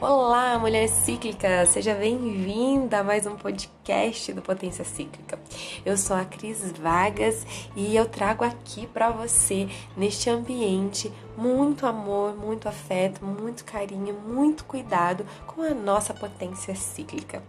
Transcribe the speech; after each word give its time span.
Olá, 0.00 0.56
mulher 0.60 0.88
cíclica! 0.88 1.66
Seja 1.66 1.92
bem-vinda 1.92 3.00
a 3.00 3.02
mais 3.02 3.26
um 3.26 3.34
podcast 3.34 4.32
do 4.32 4.40
Potência 4.40 4.84
Cíclica. 4.84 5.36
Eu 5.84 5.96
sou 5.96 6.16
a 6.16 6.24
Cris 6.24 6.70
Vargas 6.70 7.44
e 7.74 7.96
eu 7.96 8.06
trago 8.06 8.44
aqui 8.44 8.86
para 8.86 9.10
você, 9.10 9.66
neste 9.96 10.30
ambiente, 10.30 11.12
muito 11.36 11.84
amor, 11.84 12.36
muito 12.36 12.68
afeto, 12.68 13.24
muito 13.24 13.64
carinho, 13.64 14.14
muito 14.14 14.64
cuidado 14.66 15.26
com 15.48 15.62
a 15.62 15.74
nossa 15.74 16.14
potência 16.14 16.76
cíclica. 16.76 17.42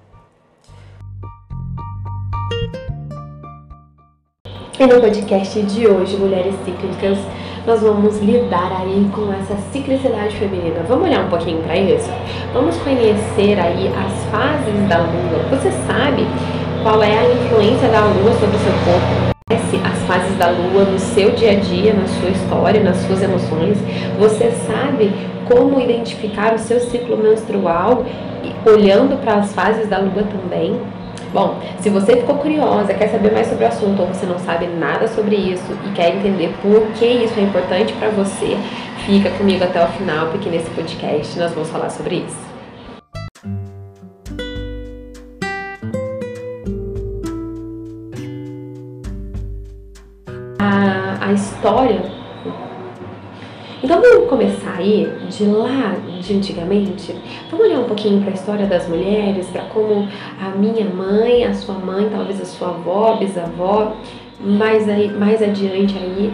E 4.80 4.88
no 4.88 5.00
podcast 5.00 5.62
de 5.62 5.86
hoje, 5.86 6.18
Mulheres 6.18 6.56
Cíclicas, 6.66 7.20
nós 7.70 7.82
vamos 7.82 8.18
lidar 8.18 8.82
aí 8.82 9.08
com 9.14 9.32
essa 9.32 9.56
ciclicidade 9.72 10.36
feminina. 10.38 10.84
Vamos 10.88 11.08
olhar 11.08 11.24
um 11.24 11.30
pouquinho 11.30 11.62
para 11.62 11.78
isso? 11.78 12.10
Vamos 12.52 12.76
conhecer 12.78 13.60
aí 13.60 13.88
as 13.90 14.26
fases 14.32 14.90
da 14.90 14.98
lua. 14.98 15.44
Você 15.52 15.70
sabe 15.86 16.26
qual 16.82 17.04
é 17.04 17.16
a 17.16 17.32
influência 17.32 17.88
da 17.90 18.00
lua 18.00 18.34
sobre 18.40 18.56
o 18.56 18.60
seu 18.60 18.74
corpo? 18.84 19.30
As 19.86 20.02
fases 20.08 20.36
da 20.40 20.48
lua 20.48 20.84
no 20.86 20.98
seu 20.98 21.30
dia 21.34 21.52
a 21.52 21.56
dia, 21.60 21.94
na 21.94 22.08
sua 22.08 22.30
história, 22.32 22.82
nas 22.82 22.98
suas 22.98 23.22
emoções? 23.22 23.78
Você 24.18 24.50
sabe 24.66 25.14
como 25.48 25.80
identificar 25.80 26.56
o 26.56 26.58
seu 26.58 26.80
ciclo 26.80 27.18
menstrual 27.18 28.04
olhando 28.66 29.16
para 29.22 29.36
as 29.36 29.54
fases 29.54 29.88
da 29.88 30.00
lua 30.00 30.24
também? 30.24 30.76
Bom, 31.32 31.60
se 31.80 31.92
você 31.92 32.16
ficou 32.18 32.36
curiosa, 32.36 32.92
quer 32.94 33.08
saber 33.08 33.32
mais 33.32 33.46
sobre 33.46 33.64
o 33.64 33.68
assunto 33.68 34.02
ou 34.02 34.08
você 34.08 34.26
não 34.26 34.40
sabe 34.40 34.66
nada 34.66 35.08
sobre 35.08 35.36
isso 35.36 35.78
e 35.88 35.92
quer 35.92 36.16
entender 36.16 36.52
por 36.60 36.82
que 36.94 37.06
isso 37.06 37.40
é 37.40 37.44
importante 37.44 37.94
para 37.94 38.10
você, 38.10 38.58
fica 39.06 39.30
comigo 39.32 39.64
até 39.64 39.84
o 39.84 39.88
final, 39.90 40.28
porque 40.28 40.50
nesse 40.50 40.70
podcast 40.72 41.38
nós 41.38 41.54
vamos 41.54 41.70
falar 41.70 41.92
sobre 41.92 42.26
isso. 42.26 42.50
A, 50.60 51.28
a 51.28 51.34
história 51.34 52.20
então 53.82 54.02
vamos 54.02 54.30
começar 54.30 54.76
aí 54.78 55.10
de 55.30 55.46
lá 55.46 55.96
de 56.20 56.36
antigamente. 56.36 57.16
Vamos 57.50 57.66
olhar 57.66 57.80
um 57.80 57.86
pouquinho 57.86 58.22
para 58.22 58.32
a 58.32 58.34
história 58.34 58.66
das 58.66 58.88
mulheres, 58.88 59.48
para 59.48 59.64
como 59.64 60.08
a 60.42 60.50
minha 60.50 60.86
mãe, 60.86 61.46
a 61.46 61.54
sua 61.54 61.76
mãe, 61.76 62.10
talvez 62.10 62.42
a 62.42 62.46
sua 62.46 62.70
avó, 62.70 63.16
bisavó, 63.16 63.96
mais 64.40 64.88
aí, 64.88 65.12
mais 65.12 65.42
adiante 65.42 65.98
aí 65.98 66.32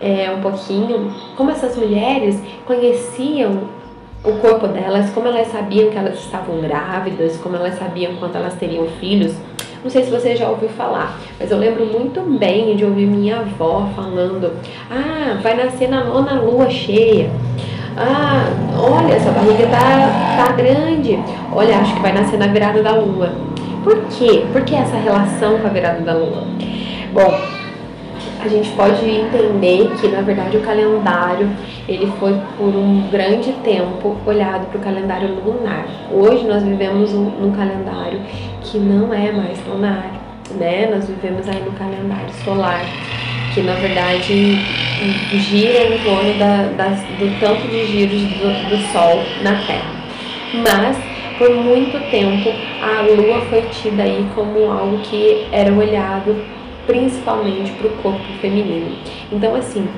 é, 0.00 0.30
um 0.30 0.40
pouquinho, 0.40 1.12
como 1.36 1.50
essas 1.50 1.76
mulheres 1.76 2.42
conheciam 2.64 3.68
o 4.24 4.32
corpo 4.38 4.66
delas, 4.66 5.10
como 5.10 5.28
elas 5.28 5.48
sabiam 5.48 5.90
que 5.90 5.96
elas 5.96 6.18
estavam 6.18 6.60
grávidas, 6.60 7.36
como 7.38 7.56
elas 7.56 7.78
sabiam 7.78 8.16
quando 8.16 8.36
elas 8.36 8.54
teriam 8.54 8.86
filhos. 9.00 9.34
Não 9.82 9.90
sei 9.90 10.02
se 10.02 10.10
você 10.10 10.34
já 10.34 10.48
ouviu 10.48 10.68
falar, 10.70 11.16
mas 11.38 11.50
eu 11.50 11.58
lembro 11.58 11.86
muito 11.86 12.20
bem 12.38 12.74
de 12.74 12.84
ouvir 12.84 13.06
minha 13.06 13.38
avó 13.38 13.88
falando: 13.94 14.52
Ah, 14.90 15.38
vai 15.40 15.54
nascer 15.54 15.88
na 15.88 16.02
nona 16.02 16.40
lua 16.40 16.68
cheia. 16.68 17.30
Ah, 17.96 18.44
olha, 18.78 19.14
essa 19.14 19.30
barriga 19.30 19.66
tá, 19.68 20.46
tá 20.46 20.52
grande. 20.52 21.18
Olha, 21.52 21.78
acho 21.78 21.94
que 21.94 22.02
vai 22.02 22.12
nascer 22.12 22.38
na 22.38 22.46
virada 22.48 22.82
da 22.82 22.92
lua. 22.92 23.32
Por 23.82 24.04
quê? 24.08 24.44
Por 24.52 24.62
que 24.62 24.74
essa 24.74 24.96
relação 24.96 25.58
com 25.58 25.66
a 25.66 25.70
virada 25.70 26.00
da 26.00 26.12
lua? 26.12 26.44
Bom, 27.12 27.40
a 28.40 28.48
gente 28.48 28.70
pode 28.72 29.08
entender 29.08 29.90
que 30.00 30.08
na 30.08 30.20
verdade 30.20 30.56
o 30.56 30.60
calendário 30.60 31.48
ele 31.88 32.12
foi 32.18 32.38
por 32.58 32.74
um 32.74 33.08
grande 33.10 33.52
tempo 33.64 34.16
olhado 34.26 34.66
para 34.66 34.78
o 34.78 34.80
calendário 34.80 35.28
lunar. 35.44 35.86
Hoje 36.12 36.46
nós 36.46 36.62
vivemos 36.62 37.14
um, 37.14 37.24
num 37.24 37.52
calendário 37.52 38.20
que 38.60 38.78
não 38.78 39.12
é 39.14 39.32
mais 39.32 39.58
lunar, 39.66 40.10
né? 40.54 40.86
Nós 40.86 41.06
vivemos 41.08 41.48
aí 41.48 41.62
no 41.64 41.72
calendário 41.72 42.30
solar, 42.44 42.84
que 43.56 43.62
na 43.62 43.72
verdade 43.72 44.58
gira 45.32 45.94
em 45.94 45.98
torno 46.04 46.38
da, 46.38 46.64
das, 46.76 47.00
do 47.18 47.40
tanto 47.40 47.66
de 47.68 47.86
giros 47.86 48.22
do, 48.22 48.68
do 48.68 48.92
Sol 48.92 49.24
na 49.42 49.54
Terra. 49.66 49.96
Mas 50.52 50.98
por 51.38 51.50
muito 51.50 51.98
tempo 52.10 52.50
a 52.82 53.00
Lua 53.00 53.40
foi 53.48 53.62
tida 53.62 54.02
aí 54.02 54.26
como 54.34 54.70
algo 54.70 54.98
que 54.98 55.46
era 55.50 55.72
olhado 55.72 56.36
principalmente 56.86 57.72
para 57.72 57.86
o 57.86 57.96
corpo 58.02 58.24
feminino. 58.42 58.94
Então, 59.32 59.54
assim, 59.54 59.88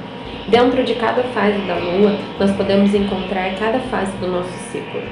dentro 0.47 0.85
de 0.85 0.95
cada 0.95 1.25
fase 1.25 1.59
da 1.67 1.75
lua, 1.75 2.17
nós 2.39 2.51
podemos 2.53 2.95
encontrar 2.95 3.55
cada 3.57 3.79
fase 3.81 4.13
do 4.19 4.29
nosso 4.29 4.53
ciclo. 4.71 5.03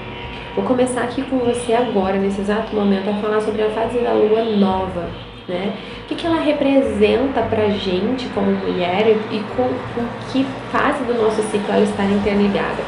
Vou 0.54 0.64
começar 0.64 1.02
aqui 1.02 1.20
com 1.22 1.38
você 1.40 1.74
agora, 1.74 2.16
nesse 2.16 2.40
exato 2.40 2.74
momento, 2.74 3.10
a 3.10 3.14
falar 3.14 3.40
sobre 3.40 3.62
a 3.62 3.70
fase 3.70 3.98
da 3.98 4.12
lua 4.12 4.42
nova. 4.56 5.10
Né? 5.48 5.74
O 6.02 6.08
que, 6.08 6.14
que 6.16 6.26
ela 6.26 6.40
representa 6.40 7.40
pra 7.42 7.68
gente 7.68 8.26
como 8.30 8.50
mulher 8.50 9.16
e 9.30 9.38
com, 9.56 9.68
com 9.94 10.06
que 10.32 10.44
fase 10.72 11.04
do 11.04 11.14
nosso 11.14 11.40
ciclo 11.42 11.72
ela 11.72 11.84
está 11.84 12.04
interligada? 12.04 12.82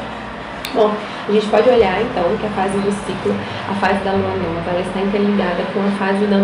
Bom, 0.73 0.91
a 1.27 1.31
gente 1.31 1.47
pode 1.47 1.67
olhar 1.69 2.01
então 2.01 2.37
que 2.37 2.45
a 2.45 2.49
fase 2.49 2.77
do 2.77 2.91
ciclo, 2.91 3.33
a 3.67 3.73
fase 3.75 4.03
da 4.03 4.11
lua 4.11 4.35
nova, 4.35 4.69
ela 4.69 4.81
está 4.81 4.99
interligada 4.99 5.63
com 5.73 5.79
a 5.79 5.91
fase 5.91 6.25
da 6.25 6.37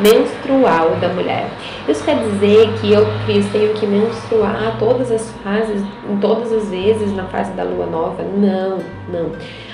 menstrual 0.00 0.90
da 1.00 1.08
mulher. 1.08 1.48
Isso 1.88 2.04
quer 2.04 2.18
dizer 2.18 2.72
que 2.80 2.92
eu, 2.92 3.06
Cris, 3.24 3.46
tenho 3.50 3.74
que 3.74 3.86
menstruar 3.86 4.76
todas 4.78 5.10
as 5.10 5.32
fases, 5.42 5.82
em 6.08 6.16
todas 6.18 6.52
as 6.52 6.68
vezes 6.68 7.14
na 7.16 7.24
fase 7.24 7.52
da 7.52 7.64
lua 7.64 7.86
nova? 7.86 8.22
Não, 8.22 8.78
não. 9.08 9.32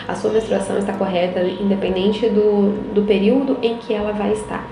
A 0.09 0.15
sua 0.15 0.31
menstruação 0.31 0.79
está 0.79 0.93
correta 0.95 1.41
independente 1.41 2.29
do, 2.29 2.95
do 2.95 3.03
período 3.03 3.59
em 3.63 3.77
que 3.77 3.93
ela 3.93 4.13
vai 4.13 4.33
estar. 4.33 4.65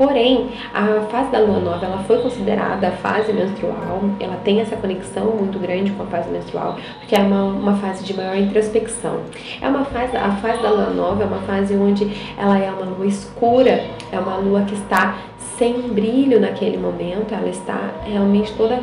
Porém, 0.00 0.48
a 0.72 1.02
fase 1.10 1.30
da 1.30 1.40
lua 1.40 1.60
nova 1.60 1.84
ela 1.84 1.98
foi 2.04 2.22
considerada 2.22 2.88
a 2.88 2.90
fase 2.90 3.34
menstrual, 3.34 4.00
ela 4.18 4.36
tem 4.36 4.58
essa 4.58 4.74
conexão 4.74 5.26
muito 5.32 5.58
grande 5.58 5.90
com 5.90 6.04
a 6.04 6.06
fase 6.06 6.30
menstrual, 6.30 6.78
porque 6.98 7.14
é 7.14 7.18
uma, 7.18 7.44
uma 7.44 7.76
fase 7.76 8.02
de 8.02 8.16
maior 8.16 8.34
introspecção. 8.34 9.20
É 9.60 9.68
uma 9.68 9.84
fase, 9.84 10.16
a 10.16 10.30
fase 10.36 10.62
da 10.62 10.70
lua 10.70 10.88
nova 10.88 11.22
é 11.22 11.26
uma 11.26 11.42
fase 11.42 11.76
onde 11.76 12.10
ela 12.38 12.58
é 12.58 12.70
uma 12.70 12.86
lua 12.86 13.06
escura, 13.06 13.84
é 14.10 14.18
uma 14.18 14.36
lua 14.36 14.62
que 14.62 14.72
está 14.72 15.18
sem 15.58 15.82
brilho 15.92 16.40
naquele 16.40 16.78
momento, 16.78 17.34
ela 17.34 17.50
está 17.50 17.90
realmente 18.02 18.54
toda 18.54 18.82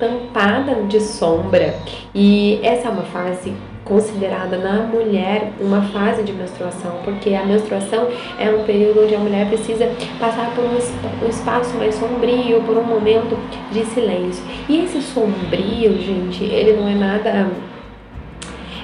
tampada 0.00 0.82
de 0.88 1.00
sombra. 1.00 1.76
E 2.12 2.58
essa 2.64 2.88
é 2.88 2.90
uma 2.90 3.04
fase 3.04 3.54
considerada 3.86 4.58
na 4.58 4.82
mulher 4.82 5.52
uma 5.60 5.80
fase 5.82 6.22
de 6.22 6.32
menstruação, 6.32 6.98
porque 7.04 7.34
a 7.34 7.44
menstruação 7.44 8.08
é 8.38 8.50
um 8.50 8.64
período 8.64 9.04
onde 9.04 9.14
a 9.14 9.18
mulher 9.18 9.48
precisa 9.48 9.88
passar 10.18 10.54
por 10.54 10.64
um, 10.64 11.28
espaço 11.28 11.74
mais 11.76 11.94
sombrio, 11.94 12.60
por 12.62 12.76
um 12.76 12.84
momento 12.84 13.38
de 13.72 13.84
silêncio. 13.86 14.44
E 14.68 14.80
esse 14.80 15.00
sombrio, 15.00 15.98
gente, 15.98 16.44
ele 16.44 16.72
não 16.72 16.88
é 16.88 16.94
nada 16.94 17.48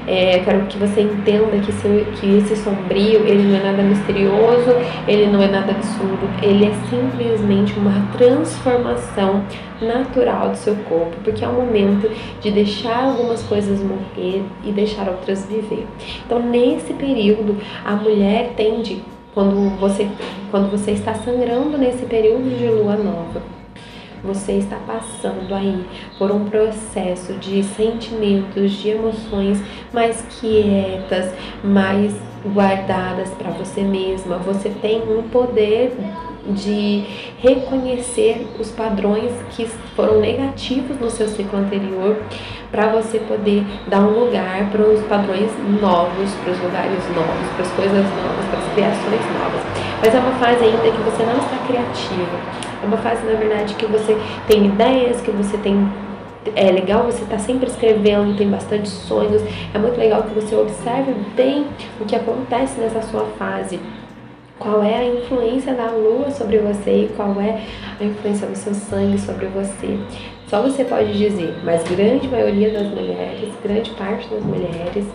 é, 0.07 0.41
quero 0.41 0.67
que 0.67 0.79
você 0.79 1.03
entenda 1.03 1.59
que, 1.65 1.73
seu, 1.73 2.05
que 2.21 2.39
esse 2.39 2.57
sombrio, 2.57 3.27
ele 3.27 3.43
não 3.45 3.59
é 3.59 3.63
nada 3.63 3.83
misterioso, 3.83 4.71
ele 5.07 5.27
não 5.27 5.43
é 5.43 5.49
nada 5.49 5.73
absurdo, 5.73 6.29
ele 6.43 6.67
é 6.67 6.73
simplesmente 6.91 7.75
uma 7.79 8.09
transformação 8.17 9.45
natural 9.81 10.51
do 10.51 10.57
seu 10.57 10.75
corpo, 10.89 11.17
porque 11.25 11.45
é 11.45 11.49
o 11.49 11.53
momento 11.53 12.11
de 12.41 12.51
deixar 12.51 13.05
algumas 13.05 13.43
coisas 13.43 13.81
morrer 13.81 14.43
e 14.65 14.73
deixar 14.73 15.09
outras 15.09 15.47
viver. 15.47 15.87
Então, 16.25 16.39
nesse 16.41 16.93
período, 16.95 17.57
a 17.85 17.95
mulher 17.95 18.53
tende, 18.57 19.03
quando 19.35 19.79
você, 19.79 20.09
quando 20.51 20.71
você 20.71 20.93
está 20.93 21.15
sangrando 21.15 21.79
nesse 21.79 22.05
período 22.07 22.57
de 22.57 22.67
lua 22.67 22.97
nova, 22.97 23.62
você 24.23 24.53
está 24.53 24.77
passando 24.87 25.53
aí 25.55 25.85
por 26.19 26.31
um 26.31 26.45
processo 26.45 27.35
de 27.35 27.63
sentimentos, 27.65 28.73
de 28.73 28.91
emoções 28.91 29.61
mais 29.93 30.25
quietas, 30.41 31.33
mais 31.65 32.15
guardadas 32.47 33.31
para 33.31 33.51
você 33.51 33.83
mesma. 33.83 34.39
Você 34.39 34.69
tem 34.69 35.03
um 35.03 35.23
poder 35.29 35.93
de 36.47 37.05
reconhecer 37.39 38.47
os 38.59 38.71
padrões 38.71 39.31
que 39.51 39.65
foram 39.95 40.21
negativos 40.21 40.99
no 40.99 41.09
seu 41.11 41.29
ciclo 41.29 41.59
anterior, 41.59 42.17
para 42.71 42.89
você 42.89 43.19
poder 43.19 43.65
dar 43.87 44.01
um 44.01 44.25
lugar 44.25 44.71
para 44.71 44.83
os 44.83 45.01
padrões 45.03 45.51
novos, 45.81 46.33
para 46.43 46.53
os 46.53 46.61
lugares 46.61 46.99
novos, 47.15 47.49
para 47.55 47.63
as 47.63 47.73
coisas 47.73 48.05
novas, 48.05 48.45
para 48.51 48.59
as 48.59 48.73
criações 48.73 49.21
novas. 49.39 49.63
Mas 50.01 50.15
é 50.15 50.19
uma 50.19 50.33
fase 50.33 50.65
ainda 50.65 50.91
que 50.91 51.03
você 51.03 51.23
não 51.23 51.37
está 51.37 51.59
criativa. 51.67 52.72
É 52.83 52.87
uma 52.87 52.97
fase, 52.97 53.25
na 53.25 53.35
verdade, 53.35 53.75
que 53.75 53.87
você 53.87 54.19
tem 54.47 54.67
ideias, 54.67 55.21
que 55.21 55.31
você 55.31 55.57
tem 55.59 55.89
é 56.57 56.73
legal 56.73 57.05
você 57.05 57.23
estar 57.23 57.37
tá 57.37 57.39
sempre 57.39 57.69
escrevendo, 57.69 58.37
tem 58.37 58.51
bastante 58.51 58.89
sonhos. 58.89 59.43
É 59.73 59.79
muito 59.79 59.97
legal 59.97 60.25
que 60.25 60.35
você 60.35 60.57
observe 60.57 61.15
bem 61.37 61.67
o 62.01 62.05
que 62.05 62.17
acontece 62.17 62.81
nessa 62.81 63.01
sua 63.03 63.25
fase. 63.39 63.79
Qual 64.59 64.83
é 64.83 64.97
a 64.97 65.05
influência 65.05 65.73
da 65.75 65.91
lua 65.91 66.31
sobre 66.31 66.59
você 66.59 67.05
e 67.05 67.13
qual 67.17 67.41
é 67.41 67.63
a 68.01 68.05
influência 68.05 68.47
do 68.47 68.57
seu 68.57 68.75
sangue 68.75 69.19
sobre 69.19 69.47
você. 69.47 69.99
Só 70.47 70.63
você 70.63 70.85
pode 70.85 71.17
dizer, 71.17 71.55
mas 71.65 71.83
grande 71.85 72.29
maioria 72.29 72.71
das 72.71 72.89
mulheres, 72.89 73.53
grande 73.65 73.91
parte 73.93 74.29
das 74.29 74.43
mulheres, 74.43 75.07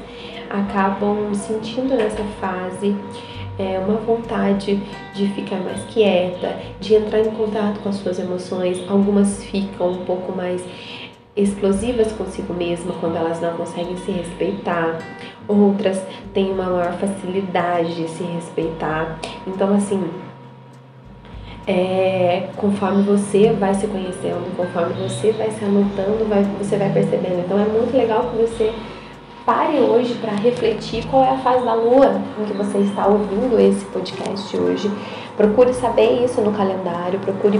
acabam 0.49 1.33
sentindo 1.33 1.95
nessa 1.95 2.23
fase 2.41 2.95
é, 3.59 3.79
uma 3.79 3.97
vontade 3.97 4.81
de 5.13 5.27
ficar 5.29 5.57
mais 5.57 5.83
quieta, 5.85 6.55
de 6.79 6.95
entrar 6.95 7.19
em 7.19 7.31
contato 7.31 7.79
com 7.79 7.89
as 7.89 7.95
suas 7.95 8.19
emoções. 8.19 8.83
Algumas 8.87 9.43
ficam 9.43 9.91
um 9.91 10.05
pouco 10.05 10.31
mais 10.31 10.63
explosivas 11.35 12.11
consigo 12.13 12.53
mesma 12.53 12.93
quando 12.99 13.15
elas 13.15 13.39
não 13.41 13.53
conseguem 13.55 13.97
se 13.97 14.11
respeitar. 14.11 14.99
Outras 15.47 16.01
têm 16.33 16.51
uma 16.51 16.65
maior 16.65 16.93
facilidade 16.93 17.95
de 17.95 18.07
se 18.09 18.23
respeitar. 18.23 19.19
Então, 19.45 19.73
assim, 19.73 20.09
é, 21.67 22.47
conforme 22.55 23.03
você 23.03 23.51
vai 23.53 23.73
se 23.73 23.87
conhecendo, 23.87 24.55
conforme 24.55 24.93
você 25.07 25.31
vai 25.31 25.51
se 25.51 25.63
anotando, 25.63 26.25
vai, 26.25 26.43
você 26.57 26.77
vai 26.77 26.91
percebendo. 26.91 27.39
Então, 27.45 27.59
é 27.59 27.65
muito 27.65 27.95
legal 27.95 28.31
que 28.31 28.37
você 28.37 28.73
pare 29.47 29.79
hoje 29.79 30.13
para 30.15 30.33
refletir 30.33 31.07
qual 31.07 31.23
é 31.23 31.29
a 31.29 31.37
fase 31.37 31.63
da 31.63 31.73
lua 31.73 32.19
em 32.37 32.43
que 32.43 32.51
você 32.51 32.79
está 32.79 33.07
ouvindo 33.07 33.57
esse 33.57 33.85
podcast 33.85 34.57
hoje. 34.57 34.91
Procure 35.37 35.73
saber 35.73 36.25
isso 36.25 36.41
no 36.41 36.51
calendário, 36.51 37.17
procure 37.19 37.57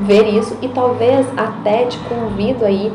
ver 0.00 0.26
isso 0.26 0.58
e 0.60 0.66
talvez 0.66 1.24
até 1.36 1.84
te 1.84 1.96
convido 2.00 2.64
aí 2.64 2.92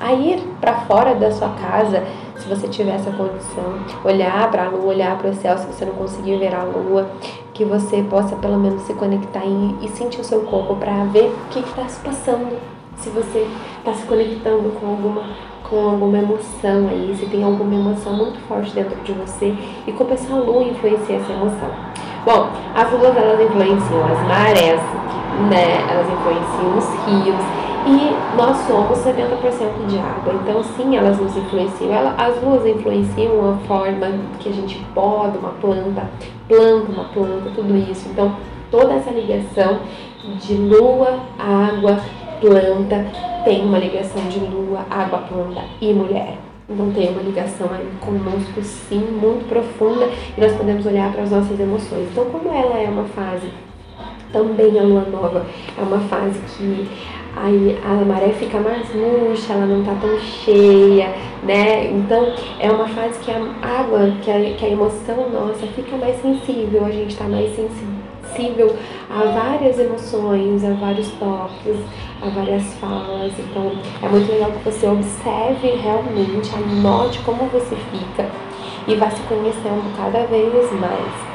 a 0.00 0.12
ir 0.12 0.40
para 0.60 0.82
fora 0.82 1.16
da 1.16 1.32
sua 1.32 1.48
casa, 1.48 2.04
se 2.36 2.48
você 2.48 2.68
tiver 2.68 2.94
essa 2.94 3.10
condição, 3.10 3.74
olhar 4.04 4.48
para 4.52 4.66
a 4.66 4.68
lua, 4.68 4.84
olhar 4.84 5.18
para 5.18 5.30
o 5.30 5.34
céu, 5.34 5.58
se 5.58 5.66
você 5.66 5.84
não 5.84 5.94
conseguir 5.94 6.36
ver 6.36 6.54
a 6.54 6.62
lua, 6.62 7.10
que 7.52 7.64
você 7.64 8.04
possa 8.04 8.36
pelo 8.36 8.56
menos 8.56 8.82
se 8.82 8.94
conectar 8.94 9.44
e, 9.44 9.78
e 9.84 9.88
sentir 9.88 10.20
o 10.20 10.24
seu 10.24 10.42
corpo 10.42 10.76
para 10.76 11.04
ver 11.06 11.26
o 11.26 11.48
que 11.50 11.58
está 11.58 11.88
se 11.88 11.98
passando, 12.04 12.56
se 12.98 13.10
você 13.10 13.48
está 13.78 13.92
se 13.94 14.06
conectando 14.06 14.70
com 14.78 14.86
alguma 14.86 15.53
com 15.74 15.88
alguma 15.88 16.18
emoção 16.18 16.88
aí, 16.88 17.16
se 17.18 17.26
tem 17.26 17.42
alguma 17.42 17.74
emoção 17.74 18.12
muito 18.12 18.38
forte 18.46 18.72
dentro 18.72 18.96
de 19.02 19.12
você 19.12 19.52
e 19.84 19.92
como 19.92 20.14
essa 20.14 20.32
lua 20.32 20.62
influencia 20.62 21.16
essa 21.16 21.32
emoção. 21.32 21.68
Bom, 22.24 22.48
as 22.74 22.92
luas 22.92 23.16
elas 23.16 23.40
influenciam 23.40 24.04
as 24.04 24.20
marés, 24.28 24.80
né? 25.50 25.84
Elas 25.90 26.06
influenciam 26.06 26.78
os 26.78 26.86
rios 27.06 27.44
e 27.86 28.36
nós 28.36 28.56
somos 28.68 28.98
70% 28.98 29.86
de 29.88 29.98
água. 29.98 30.34
Então, 30.34 30.62
sim, 30.62 30.96
elas 30.96 31.18
nos 31.18 31.36
influenciam. 31.36 32.14
as 32.16 32.40
luas 32.40 32.64
influenciam 32.64 33.50
a 33.50 33.56
forma 33.66 34.06
que 34.38 34.48
a 34.48 34.52
gente 34.52 34.78
poda 34.94 35.38
uma 35.38 35.50
planta, 35.60 36.08
planta 36.48 36.92
uma 36.92 37.04
planta, 37.04 37.50
tudo 37.52 37.76
isso. 37.76 38.08
Então, 38.10 38.36
toda 38.70 38.94
essa 38.94 39.10
ligação 39.10 39.80
de 40.40 40.54
lua, 40.54 41.18
água, 41.36 41.98
planta 42.40 43.33
tem 43.44 43.62
uma 43.64 43.78
ligação 43.78 44.22
de 44.28 44.38
lua, 44.40 44.84
água, 44.90 45.18
planta 45.18 45.62
e 45.80 45.92
mulher. 45.92 46.38
Então 46.68 46.90
tem 46.92 47.10
uma 47.10 47.22
ligação 47.22 47.68
aí 47.70 47.86
conosco 48.00 48.62
sim, 48.62 48.98
muito 48.98 49.46
profunda, 49.48 50.08
e 50.36 50.40
nós 50.40 50.52
podemos 50.56 50.86
olhar 50.86 51.12
para 51.12 51.22
as 51.22 51.30
nossas 51.30 51.60
emoções. 51.60 52.08
Então, 52.10 52.24
como 52.26 52.48
ela 52.48 52.78
é 52.78 52.88
uma 52.88 53.04
fase, 53.04 53.48
também 54.32 54.78
a 54.78 54.82
lua 54.82 55.02
nova 55.02 55.44
é 55.78 55.82
uma 55.82 56.00
fase 56.00 56.40
que 56.56 56.88
aí 57.36 57.78
a 57.84 58.04
maré 58.04 58.30
fica 58.30 58.58
mais 58.60 58.88
murcha, 58.94 59.52
ela 59.52 59.66
não 59.66 59.84
tá 59.84 59.94
tão 60.00 60.18
cheia, 60.18 61.14
né? 61.42 61.90
Então 61.90 62.32
é 62.58 62.70
uma 62.70 62.88
fase 62.88 63.18
que 63.20 63.30
a 63.30 63.36
água, 63.62 64.12
que 64.22 64.30
a, 64.30 64.54
que 64.54 64.64
a 64.64 64.68
emoção 64.70 65.28
nossa 65.30 65.66
fica 65.66 65.96
mais 65.96 66.20
sensível, 66.22 66.86
a 66.86 66.90
gente 66.90 67.14
tá 67.14 67.24
mais 67.24 67.54
sensível 67.54 67.93
a 69.10 69.24
várias 69.30 69.78
emoções, 69.78 70.64
a 70.64 70.72
vários 70.74 71.08
toques, 71.12 71.76
a 72.22 72.28
várias 72.28 72.64
falas. 72.74 73.32
Então 73.38 73.72
é 74.02 74.08
muito 74.08 74.30
legal 74.30 74.50
que 74.52 74.64
você 74.64 74.86
observe 74.86 75.68
realmente, 75.82 76.50
anote 76.54 77.20
como 77.20 77.44
você 77.46 77.76
fica 77.76 78.28
e 78.86 78.94
vá 78.96 79.10
se 79.10 79.22
conhecendo 79.22 79.96
cada 79.96 80.26
vez 80.26 80.72
mais. 80.72 81.34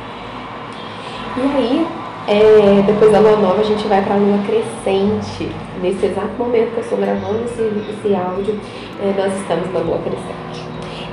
E 1.38 1.42
aí, 1.42 1.88
é, 2.28 2.81
depois 2.84 3.12
da 3.12 3.19
lua 3.19 3.38
nova, 3.38 3.62
a 3.62 3.63
gente 3.63 3.88
vai 3.88 4.04
para 4.04 4.16
a 4.16 4.18
lua 4.18 4.40
crescente. 4.45 5.52
Nesse 5.81 6.07
exato 6.07 6.31
momento 6.38 6.72
que 6.72 6.78
eu 6.78 6.84
estou 6.84 6.98
gravando 6.98 7.44
esse, 7.45 7.62
esse 7.62 8.16
áudio, 8.16 8.60
é, 9.02 9.13
nós 9.18 9.34
estamos 9.40 9.72
na 9.74 9.80
lua 9.80 10.00
crescente. 10.00 10.49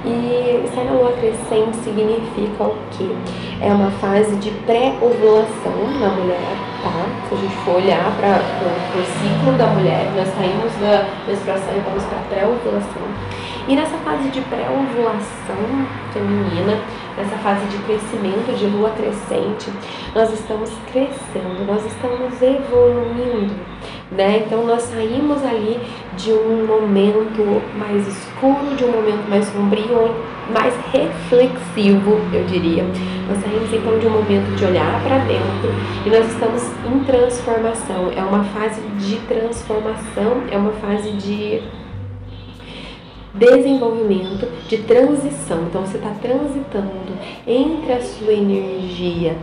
E 0.07 0.63
estar 0.65 0.85
na 0.85 0.93
lua 0.93 1.13
crescente 1.13 1.77
significa 1.79 2.63
o 2.63 2.77
quê? 2.93 3.11
É 3.61 3.73
uma 3.73 3.91
fase 3.91 4.37
de 4.37 4.53
pré-ovulação 4.65 5.99
na 6.01 6.09
mulher, 6.11 6.55
tá? 6.81 7.27
Se 7.29 7.35
a 7.35 7.39
gente 7.39 7.57
for 7.65 7.75
olhar 7.75 8.15
para 8.17 8.39
o 8.39 9.05
ciclo 9.19 9.59
da 9.59 9.67
mulher, 9.67 10.07
nós 10.15 10.29
saímos 10.29 10.73
da 10.77 11.09
menstruação 11.27 11.77
e 11.77 11.81
vamos 11.81 12.05
para 12.05 12.19
pré-ovulação. 12.31 13.03
E 13.67 13.75
nessa 13.75 13.97
fase 13.99 14.29
de 14.29 14.41
pré-ovulação 14.43 15.87
feminina, 16.13 16.79
nessa 17.17 17.37
fase 17.39 17.65
de 17.67 17.79
crescimento, 17.79 18.57
de 18.57 18.67
lua 18.67 18.91
crescente, 18.91 19.71
nós 20.15 20.33
estamos 20.33 20.71
crescendo, 20.93 21.65
nós 21.67 21.85
estamos 21.87 22.41
evoluindo, 22.43 23.55
né? 24.11 24.45
Então 24.45 24.67
nós 24.67 24.83
saímos 24.83 25.43
ali 25.45 25.81
de 26.17 26.33
um 26.33 26.67
momento 26.67 27.63
mais 27.79 28.07
escuro, 28.07 28.77
de 28.77 28.85
um 28.85 28.93
momento 28.93 29.29
mais 29.29 29.47
sombrio, 29.47 30.15
mais 30.53 30.75
reflexivo, 30.93 32.21
eu 32.33 32.45
diria. 32.45 32.85
Nós 33.29 33.39
saímos 33.39 33.73
então 33.73 33.99
de 33.99 34.07
um 34.07 34.11
momento 34.11 34.55
de 34.57 34.65
olhar 34.65 35.03
para 35.03 35.19
dentro 35.19 35.75
e 36.05 36.11
nós 36.11 36.27
estamos 36.31 36.63
em 36.87 37.05
transformação. 37.05 38.13
É 38.15 38.23
uma 38.23 38.45
fase 38.45 38.81
de 38.99 39.17
transformação, 39.21 40.43
é 40.51 40.57
uma 40.57 40.73
fase 40.73 41.11
de 41.13 41.63
desenvolvimento, 43.39 44.47
de 44.69 44.79
transição. 44.79 45.65
Então 45.69 45.83
você 45.83 45.97
está 45.99 46.11
transitando 46.21 47.17
entre 47.47 47.93
a 47.93 48.03
sua 48.03 48.33
energia 48.33 49.37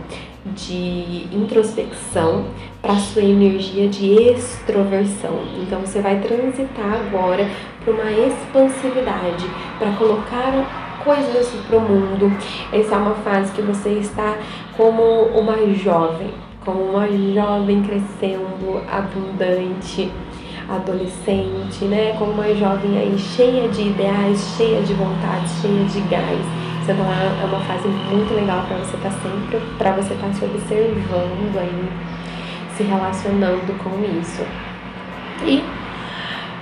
de 0.44 1.26
introspecção 1.32 2.44
para 2.82 2.92
a 2.92 2.98
sua 2.98 3.22
energia 3.22 3.88
de 3.88 4.12
extroversão. 4.12 5.38
Então 5.62 5.80
você 5.80 6.00
vai 6.00 6.20
transitar 6.20 7.00
agora 7.06 7.48
para 7.82 7.94
uma 7.94 8.12
expansividade, 8.12 9.46
para 9.78 9.92
colocar 9.92 11.00
coisas 11.02 11.48
para 11.66 11.78
o 11.78 11.80
mundo. 11.80 12.30
Essa 12.72 12.94
é 12.94 12.98
uma 12.98 13.14
fase 13.16 13.52
que 13.52 13.62
você 13.62 13.90
está 13.90 14.36
como 14.76 15.02
uma 15.02 15.56
jovem, 15.74 16.30
como 16.64 16.82
uma 16.82 17.06
jovem 17.08 17.82
crescendo, 17.82 18.82
abundante, 18.90 20.10
adolescente, 20.68 21.84
né? 21.84 22.14
Como 22.18 22.32
uma 22.32 22.54
jovem 22.54 22.98
aí 22.98 23.18
cheia 23.18 23.68
de 23.68 23.88
ideais, 23.88 24.54
cheia 24.56 24.82
de 24.82 24.94
vontade, 24.94 25.48
cheia 25.60 25.84
de 25.84 26.00
gás. 26.02 26.40
Então 26.82 26.96
é 26.96 27.44
uma 27.44 27.60
fase 27.60 27.88
muito 27.88 28.34
legal 28.34 28.64
para 28.68 28.76
você 28.76 28.96
estar 28.96 29.08
tá 29.08 29.16
sempre, 29.22 29.58
para 29.78 29.92
você 29.92 30.14
estar 30.14 30.26
tá 30.26 30.32
se 30.34 30.44
observando 30.44 31.58
aí, 31.58 31.88
se 32.76 32.82
relacionando 32.82 33.72
com 33.82 33.90
isso. 34.20 34.42
E 35.46 35.64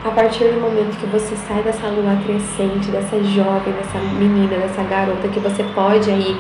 a 0.05 0.11
partir 0.11 0.45
do 0.45 0.61
momento 0.61 0.97
que 0.99 1.07
você 1.07 1.37
sai 1.37 1.63
dessa 1.63 1.87
lua 1.89 2.17
crescente, 2.25 2.91
dessa 2.91 3.23
jovem, 3.23 3.73
dessa 3.73 3.99
menina, 3.99 4.57
dessa 4.57 4.83
garota, 4.83 5.29
que 5.29 5.41
você 5.41 5.63
pode 5.75 6.11
aí 6.11 6.37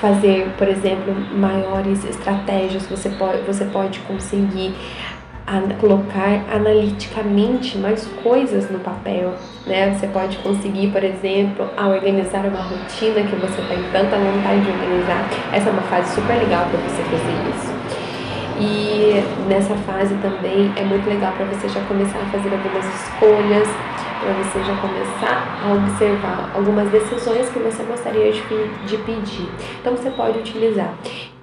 fazer, 0.00 0.48
por 0.56 0.68
exemplo, 0.68 1.14
maiores 1.36 2.04
estratégias, 2.04 2.86
você 2.86 3.10
pode, 3.10 3.42
você 3.42 3.64
pode 3.66 3.98
conseguir 4.00 4.74
colocar 5.80 6.44
analiticamente 6.52 7.78
mais 7.78 8.06
coisas 8.22 8.70
no 8.70 8.78
papel, 8.80 9.34
né? 9.66 9.94
Você 9.94 10.06
pode 10.08 10.36
conseguir, 10.38 10.88
por 10.88 11.02
exemplo, 11.02 11.68
a 11.76 11.88
organizar 11.88 12.44
uma 12.44 12.60
rotina 12.60 13.22
que 13.22 13.36
você 13.36 13.62
tem 13.62 13.82
tanta 13.90 14.16
vontade 14.16 14.60
de 14.60 14.70
organizar. 14.70 15.28
Essa 15.52 15.68
é 15.70 15.72
uma 15.72 15.82
fase 15.82 16.14
super 16.14 16.36
legal 16.36 16.66
para 16.66 16.78
você 16.80 17.02
fazer 17.02 17.48
isso. 17.54 17.78
E 18.60 19.22
nessa 19.48 19.74
fase 19.76 20.14
também 20.16 20.72
é 20.76 20.82
muito 20.82 21.08
legal 21.08 21.32
para 21.32 21.46
você 21.46 21.68
já 21.68 21.80
começar 21.84 22.18
a 22.18 22.26
fazer 22.26 22.52
algumas 22.52 22.84
escolhas, 22.84 23.68
para 24.20 24.32
você 24.32 24.64
já 24.64 24.76
começar 24.76 25.60
a 25.64 25.72
observar 25.72 26.50
algumas 26.54 26.90
decisões 26.90 27.48
que 27.50 27.58
você 27.60 27.84
gostaria 27.84 28.32
de, 28.32 28.40
de 28.86 28.96
pedir. 28.98 29.48
Então 29.80 29.96
você 29.96 30.10
pode 30.10 30.40
utilizar 30.40 30.92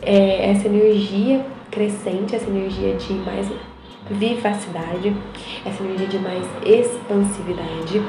é, 0.02 0.52
essa 0.52 0.68
energia 0.68 1.46
crescente, 1.72 2.36
essa 2.36 2.50
energia 2.50 2.96
de 2.96 3.14
mais 3.14 3.50
vivacidade, 4.10 5.16
essa 5.66 5.84
energia 5.84 6.08
de 6.08 6.20
mais 6.20 6.46
expansividade, 6.64 8.02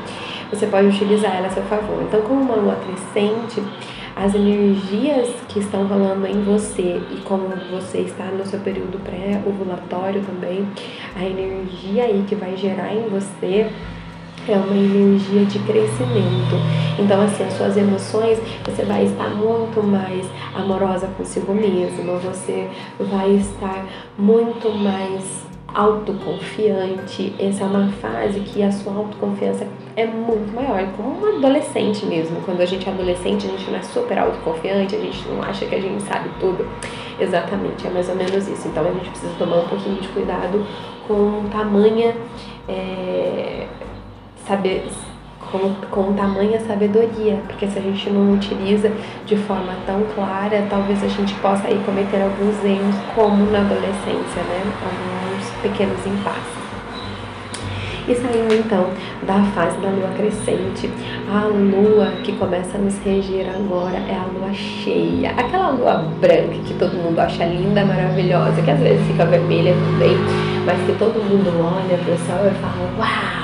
você 0.51 0.67
pode 0.67 0.89
utilizar 0.89 1.35
ela 1.35 1.49
a 1.49 1.51
seu 1.51 1.63
favor. 1.65 2.03
Então, 2.03 2.21
como 2.23 2.41
uma 2.41 2.55
lua 2.55 2.77
crescente, 2.77 3.63
as 4.15 4.35
energias 4.35 5.29
que 5.49 5.59
estão 5.59 5.87
rolando 5.87 6.27
em 6.27 6.43
você 6.43 7.03
e 7.11 7.21
como 7.25 7.49
você 7.71 7.99
está 7.99 8.25
no 8.25 8.47
seu 8.47 8.61
período 8.61 8.99
pré-ovulatório 9.01 10.23
também, 10.23 10.67
a 11.15 11.25
energia 11.25 12.05
aí 12.05 12.25
que 12.27 12.35
vai 12.35 12.57
gerar 12.57 12.95
em 12.95 13.09
você 13.09 13.71
é 14.49 14.57
uma 14.57 14.77
energia 14.77 15.45
de 15.45 15.59
crescimento. 15.61 16.57
Então, 16.99 17.21
assim, 17.21 17.45
as 17.45 17.53
suas 17.55 17.77
emoções, 17.77 18.39
você 18.65 18.85
vai 18.85 19.05
estar 19.05 19.31
muito 19.31 19.83
mais 19.83 20.25
amorosa 20.55 21.09
consigo 21.17 21.53
mesma, 21.53 22.15
você 22.19 22.71
vai 22.99 23.33
estar 23.33 23.85
muito 24.17 24.71
mais 24.71 25.46
autoconfiante. 25.77 27.35
Essa 27.39 27.65
é 27.65 27.67
uma 27.67 27.89
fase 27.93 28.41
que 28.41 28.63
a 28.63 28.73
sua 28.73 28.95
autoconfiança 28.95 29.67
é 29.95 30.07
muito 30.07 30.55
maior, 30.55 30.91
como 30.97 31.21
um 31.21 31.37
adolescente 31.37 32.07
mesmo. 32.07 32.41
Quando 32.47 32.63
a 32.63 32.65
gente 32.65 32.89
é 32.89 32.93
adolescente, 32.93 33.47
a 33.47 33.51
gente 33.51 33.71
não 33.71 33.79
é 33.79 33.83
super 33.83 34.19
autoconfiante, 34.19 34.97
a 34.97 34.99
gente 34.99 35.29
não 35.29 35.43
acha 35.43 35.67
que 35.67 35.75
a 35.75 35.81
gente 35.81 36.03
sabe 36.03 36.31
tudo. 36.41 36.67
Exatamente, 37.21 37.87
é 37.87 37.91
mais 37.91 38.09
ou 38.09 38.15
menos 38.15 38.49
isso. 38.49 38.67
Então 38.69 38.89
a 38.89 38.93
gente 38.93 39.11
precisa 39.11 39.35
tomar 39.39 39.59
um 39.59 39.69
pouquinho 39.69 40.01
de 40.01 40.09
cuidado 40.09 40.67
com 41.07 41.45
tamanha 41.51 42.17
é, 42.67 43.67
saber 44.47 44.89
com, 45.51 45.75
com 45.91 46.13
tamanha 46.15 46.61
sabedoria, 46.61 47.41
porque 47.47 47.67
se 47.67 47.79
a 47.79 47.83
gente 47.83 48.11
não 48.11 48.35
utiliza 48.35 48.91
de 49.25 49.37
forma 49.37 49.75
tão 49.87 50.03
clara, 50.15 50.67
talvez 50.69 51.03
a 51.03 51.09
gente 51.09 51.35
possa 51.35 51.69
aí 51.69 51.81
cometer 51.85 52.23
alguns 52.23 52.65
erros, 52.65 52.95
como 53.15 53.51
na 53.51 53.61
adolescência, 53.61 54.43
né? 54.43 54.63
Alguns 54.83 55.51
pequenos 55.63 56.07
impasses. 56.07 56.67
E 58.09 58.15
saindo 58.15 58.55
então 58.55 58.87
da 59.27 59.43
fase 59.53 59.77
da 59.79 59.89
lua 59.89 60.09
crescente, 60.17 60.89
a 61.29 61.47
lua 61.47 62.13
que 62.23 62.33
começa 62.33 62.79
a 62.79 62.81
nos 62.81 62.97
reger 62.99 63.49
agora 63.49 63.97
é 63.97 64.15
a 64.15 64.27
lua 64.33 64.55
cheia. 64.55 65.31
Aquela 65.31 65.71
lua 65.71 66.05
branca 66.21 66.57
que 66.65 66.75
todo 66.75 66.95
mundo 66.95 67.19
acha 67.19 67.45
linda, 67.45 67.85
maravilhosa, 67.85 68.63
que 68.63 68.71
às 68.71 68.79
vezes 68.79 69.05
fica 69.09 69.25
vermelha 69.25 69.75
também, 69.75 70.17
mas 70.65 70.81
que 70.87 70.97
todo 70.97 71.21
mundo 71.21 71.51
olha 71.61 71.99
para 71.99 72.15
o 72.15 72.19
céu 72.19 72.49
e 72.49 72.55
fala: 72.61 72.91
Uau! 72.97 73.36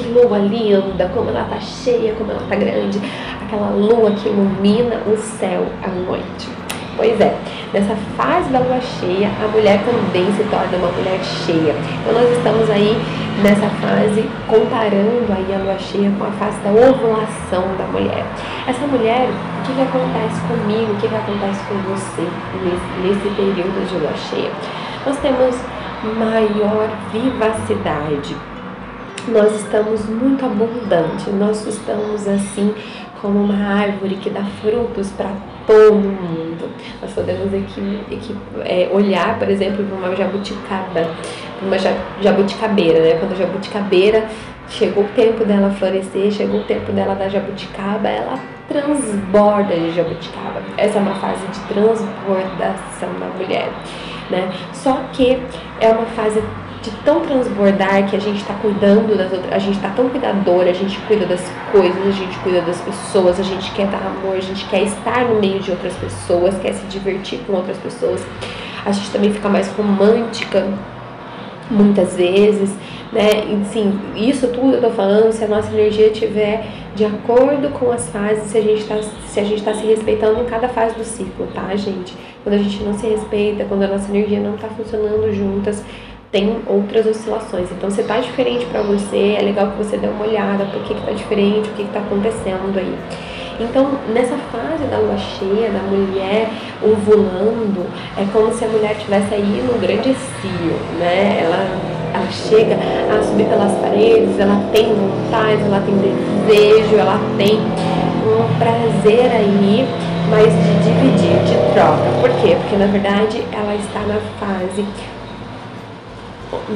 Que 0.00 0.08
lua 0.08 0.38
linda, 0.38 1.10
como 1.14 1.30
ela 1.30 1.44
tá 1.44 1.60
cheia, 1.60 2.14
como 2.14 2.30
ela 2.30 2.42
tá 2.48 2.56
grande, 2.56 3.00
aquela 3.42 3.70
lua 3.70 4.10
que 4.12 4.28
ilumina 4.28 5.02
o 5.06 5.16
céu 5.16 5.66
à 5.82 5.88
noite. 5.88 6.48
Pois 6.96 7.18
é, 7.20 7.34
nessa 7.72 7.94
fase 8.16 8.50
da 8.50 8.58
lua 8.58 8.80
cheia, 8.80 9.30
a 9.42 9.48
mulher 9.48 9.80
também 9.84 10.26
se 10.32 10.44
torna 10.44 10.76
uma 10.76 10.92
mulher 10.92 11.18
cheia. 11.22 11.74
Então 12.00 12.12
nós 12.12 12.30
estamos 12.36 12.68
aí 12.68 12.96
nessa 13.42 13.68
fase 13.80 14.28
comparando 14.46 15.32
aí 15.32 15.54
a 15.54 15.58
lua 15.58 15.78
cheia 15.78 16.10
com 16.18 16.24
a 16.24 16.30
fase 16.32 16.58
da 16.60 16.70
ovulação 16.70 17.64
da 17.78 17.84
mulher. 17.84 18.24
Essa 18.66 18.86
mulher, 18.86 19.28
o 19.28 19.66
que, 19.66 19.72
que 19.72 19.82
acontece 19.82 20.40
comigo, 20.48 20.92
o 20.92 20.96
que, 20.96 21.08
que 21.08 21.14
acontece 21.14 21.60
com 21.68 21.74
você 21.88 22.26
nesse, 22.64 23.08
nesse 23.08 23.34
período 23.34 23.88
de 23.88 23.94
lua 23.96 24.12
cheia? 24.28 24.50
Nós 25.06 25.16
temos 25.20 25.56
maior 26.18 26.88
vivacidade, 27.12 28.36
nós 29.28 29.54
estamos 29.54 30.06
muito 30.06 30.44
abundantes, 30.44 31.26
nós 31.34 31.66
estamos 31.66 32.26
assim 32.26 32.74
como 33.20 33.38
uma 33.44 33.80
árvore 33.80 34.16
que 34.16 34.30
dá 34.30 34.42
frutos 34.62 35.10
para 35.10 35.30
todo 35.66 35.94
mundo. 35.94 36.70
Nós 37.00 37.12
podemos 37.12 37.52
aqui, 37.52 38.00
aqui 38.10 38.36
é, 38.64 38.88
olhar, 38.92 39.38
por 39.38 39.48
exemplo, 39.48 39.84
para 39.84 39.96
uma 39.96 40.16
jabuticaba, 40.16 41.10
uma 41.62 41.76
jabuticabeira, 42.20 43.00
né? 43.00 43.18
Quando 43.20 43.32
a 43.32 43.36
jabuticabeira 43.36 44.26
chegou 44.68 45.04
o 45.04 45.08
tempo 45.08 45.44
dela 45.44 45.70
florescer, 45.70 46.30
chegou 46.30 46.60
o 46.60 46.64
tempo 46.64 46.92
dela 46.92 47.14
dar 47.14 47.28
jabuticaba, 47.28 48.08
ela 48.08 48.38
transborda 48.68 49.74
de 49.74 49.92
jabuticaba. 49.92 50.62
Essa 50.76 50.98
é 50.98 51.02
uma 51.02 51.14
fase 51.16 51.46
de 51.48 51.60
transbordação 51.74 53.08
da 53.18 53.26
mulher, 53.36 53.68
né? 54.30 54.50
Só 54.72 54.94
que 55.12 55.38
é 55.80 55.88
uma 55.88 56.06
fase 56.06 56.42
de 56.82 56.90
tão 57.04 57.20
transbordar 57.20 58.08
que 58.08 58.16
a 58.16 58.18
gente 58.18 58.40
está 58.40 58.54
cuidando 58.54 59.16
das 59.16 59.30
outras, 59.32 59.52
a 59.52 59.58
gente 59.58 59.76
está 59.76 59.90
tão 59.90 60.08
cuidadora, 60.08 60.70
a 60.70 60.74
gente 60.74 60.98
cuida 61.00 61.26
das 61.26 61.42
coisas, 61.70 62.06
a 62.06 62.10
gente 62.10 62.38
cuida 62.38 62.62
das 62.62 62.80
pessoas, 62.80 63.38
a 63.38 63.42
gente 63.42 63.70
quer 63.72 63.86
dar 63.88 63.98
amor, 63.98 64.36
a 64.36 64.40
gente 64.40 64.64
quer 64.66 64.82
estar 64.82 65.26
no 65.26 65.38
meio 65.38 65.60
de 65.60 65.70
outras 65.70 65.94
pessoas, 65.94 66.56
quer 66.58 66.72
se 66.72 66.86
divertir 66.86 67.40
com 67.46 67.52
outras 67.52 67.76
pessoas. 67.78 68.24
A 68.84 68.92
gente 68.92 69.10
também 69.10 69.30
fica 69.30 69.48
mais 69.48 69.70
romântica 69.72 70.66
muitas 71.70 72.16
vezes, 72.16 72.74
né? 73.12 73.44
Enfim, 73.50 73.98
isso 74.16 74.48
tudo 74.48 74.76
eu 74.76 74.80
tô 74.80 74.90
falando 74.90 75.32
se 75.32 75.44
a 75.44 75.48
nossa 75.48 75.70
energia 75.72 76.08
estiver 76.08 76.64
de 76.94 77.04
acordo 77.04 77.68
com 77.70 77.90
as 77.92 78.08
fases, 78.08 78.44
se 78.44 78.58
a 78.58 78.62
gente 78.62 78.80
está 78.80 78.96
se 79.26 79.38
a 79.38 79.44
gente 79.44 79.62
tá 79.62 79.74
se 79.74 79.86
respeitando 79.86 80.40
em 80.40 80.46
cada 80.46 80.68
fase 80.68 80.94
do 80.94 81.04
ciclo, 81.04 81.46
tá, 81.54 81.76
gente? 81.76 82.16
Quando 82.42 82.54
a 82.54 82.58
gente 82.58 82.82
não 82.82 82.94
se 82.94 83.06
respeita, 83.06 83.64
quando 83.64 83.82
a 83.82 83.86
nossa 83.86 84.10
energia 84.10 84.40
não 84.40 84.54
está 84.54 84.66
funcionando 84.68 85.32
juntas, 85.32 85.84
tem 86.32 86.60
outras 86.66 87.06
oscilações. 87.06 87.70
Então, 87.72 87.90
se 87.90 88.02
tá 88.04 88.18
diferente 88.20 88.64
para 88.66 88.82
você, 88.82 89.36
é 89.38 89.42
legal 89.42 89.72
que 89.72 89.78
você 89.78 89.96
dê 89.96 90.06
uma 90.06 90.24
olhada 90.24 90.64
por 90.66 90.82
que, 90.82 90.94
que 90.94 91.00
tá 91.04 91.12
diferente, 91.12 91.68
o 91.68 91.72
que, 91.72 91.84
que 91.84 91.92
tá 91.92 92.00
acontecendo 92.00 92.78
aí. 92.78 92.96
Então, 93.58 93.90
nessa 94.14 94.36
fase 94.50 94.84
da 94.84 94.98
lua 94.98 95.18
cheia, 95.18 95.70
da 95.70 95.80
mulher 95.80 96.48
ovulando, 96.82 97.84
é 98.16 98.24
como 98.32 98.50
se 98.54 98.64
a 98.64 98.68
mulher 98.68 98.96
tivesse 98.96 99.34
aí 99.34 99.62
no 99.70 99.78
grande 99.78 100.14
cio, 100.14 100.76
né? 100.98 101.42
Ela, 101.42 101.66
ela 102.14 102.30
chega 102.30 102.76
a 102.76 103.22
subir 103.22 103.44
pelas 103.44 103.72
paredes, 103.74 104.38
ela 104.38 104.64
tem 104.72 104.86
vontade, 104.94 105.62
ela 105.62 105.82
tem 105.84 105.94
desejo, 105.98 106.96
ela 106.96 107.20
tem 107.36 107.58
um 107.58 108.58
prazer 108.58 109.30
aí, 109.30 109.86
mas 110.30 110.46
de 110.46 110.72
dividir, 110.84 111.44
de 111.44 111.74
troca. 111.74 112.08
Por 112.20 112.30
quê? 112.40 112.56
Porque 112.62 112.76
na 112.76 112.86
verdade 112.86 113.44
ela 113.52 113.74
está 113.74 114.00
na 114.00 114.20
fase 114.38 114.86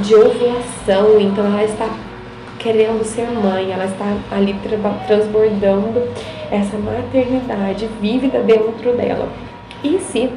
de 0.00 0.14
ovulação, 0.14 1.20
então 1.20 1.44
ela 1.46 1.64
está 1.64 1.88
querendo 2.58 3.04
ser 3.04 3.28
mãe, 3.30 3.72
ela 3.72 3.84
está 3.84 4.16
ali 4.30 4.56
transbordando 5.06 6.02
essa 6.50 6.76
maternidade 6.78 7.88
vívida 8.00 8.40
dentro 8.40 8.96
dela. 8.96 9.28
E 9.82 9.98
se 9.98 10.30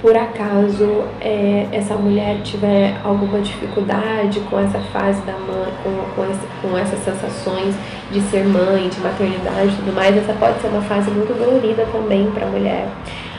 por 0.00 0.16
acaso 0.16 1.04
é, 1.20 1.66
essa 1.72 1.94
mulher 1.94 2.40
tiver 2.42 2.94
alguma 3.02 3.40
dificuldade 3.40 4.40
com 4.50 4.60
essa 4.60 4.78
fase 4.92 5.20
da 5.22 5.32
mãe, 5.32 5.72
com, 5.82 6.14
com, 6.14 6.30
essa, 6.30 6.46
com 6.62 6.78
essas 6.78 6.98
sensações 7.00 7.74
de 8.12 8.20
ser 8.20 8.44
mãe, 8.44 8.88
de 8.88 9.00
maternidade 9.00 9.68
e 9.68 9.76
tudo 9.76 9.94
mais, 9.94 10.16
essa 10.16 10.34
pode 10.34 10.60
ser 10.60 10.68
uma 10.68 10.82
fase 10.82 11.10
muito 11.10 11.36
dolorida 11.36 11.86
também 11.90 12.30
para 12.30 12.46
a 12.46 12.50
mulher 12.50 12.86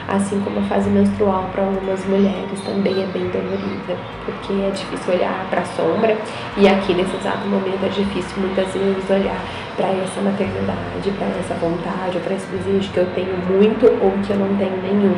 assim 0.08 0.40
como 0.40 0.60
a 0.60 0.64
fase 0.64 0.90
menstrual 0.90 1.50
para 1.52 1.64
algumas 1.64 2.06
mulheres 2.06 2.62
também 2.66 3.04
é 3.04 3.06
bem 3.08 3.28
dolorida, 3.28 3.98
porque 4.26 4.54
é 4.54 4.72
difícil 4.72 5.14
olhar 5.14 5.46
para 5.50 5.62
a 5.62 5.66
sombra 5.66 6.18
e 6.56 6.68
aqui 6.68 6.94
nesse 6.94 7.16
exato 7.18 7.46
momento 7.48 7.84
é 7.84 7.90
difícil 7.90 8.38
muitas 8.38 8.72
vezes 8.74 9.10
olhar 9.10 9.42
para 9.76 9.90
essa 9.90 10.22
maternidade, 10.22 11.12
para 11.18 11.28
essa 11.28 11.54
vontade, 11.56 12.20
para 12.20 12.36
esse 12.36 12.48
desejo 12.48 12.90
que 12.92 12.98
eu 12.98 13.06
tenho 13.14 13.36
muito 13.50 13.86
ou 14.02 14.12
que 14.24 14.32
eu 14.32 14.38
não 14.38 14.56
tenho 14.56 14.82
nenhum. 14.82 15.16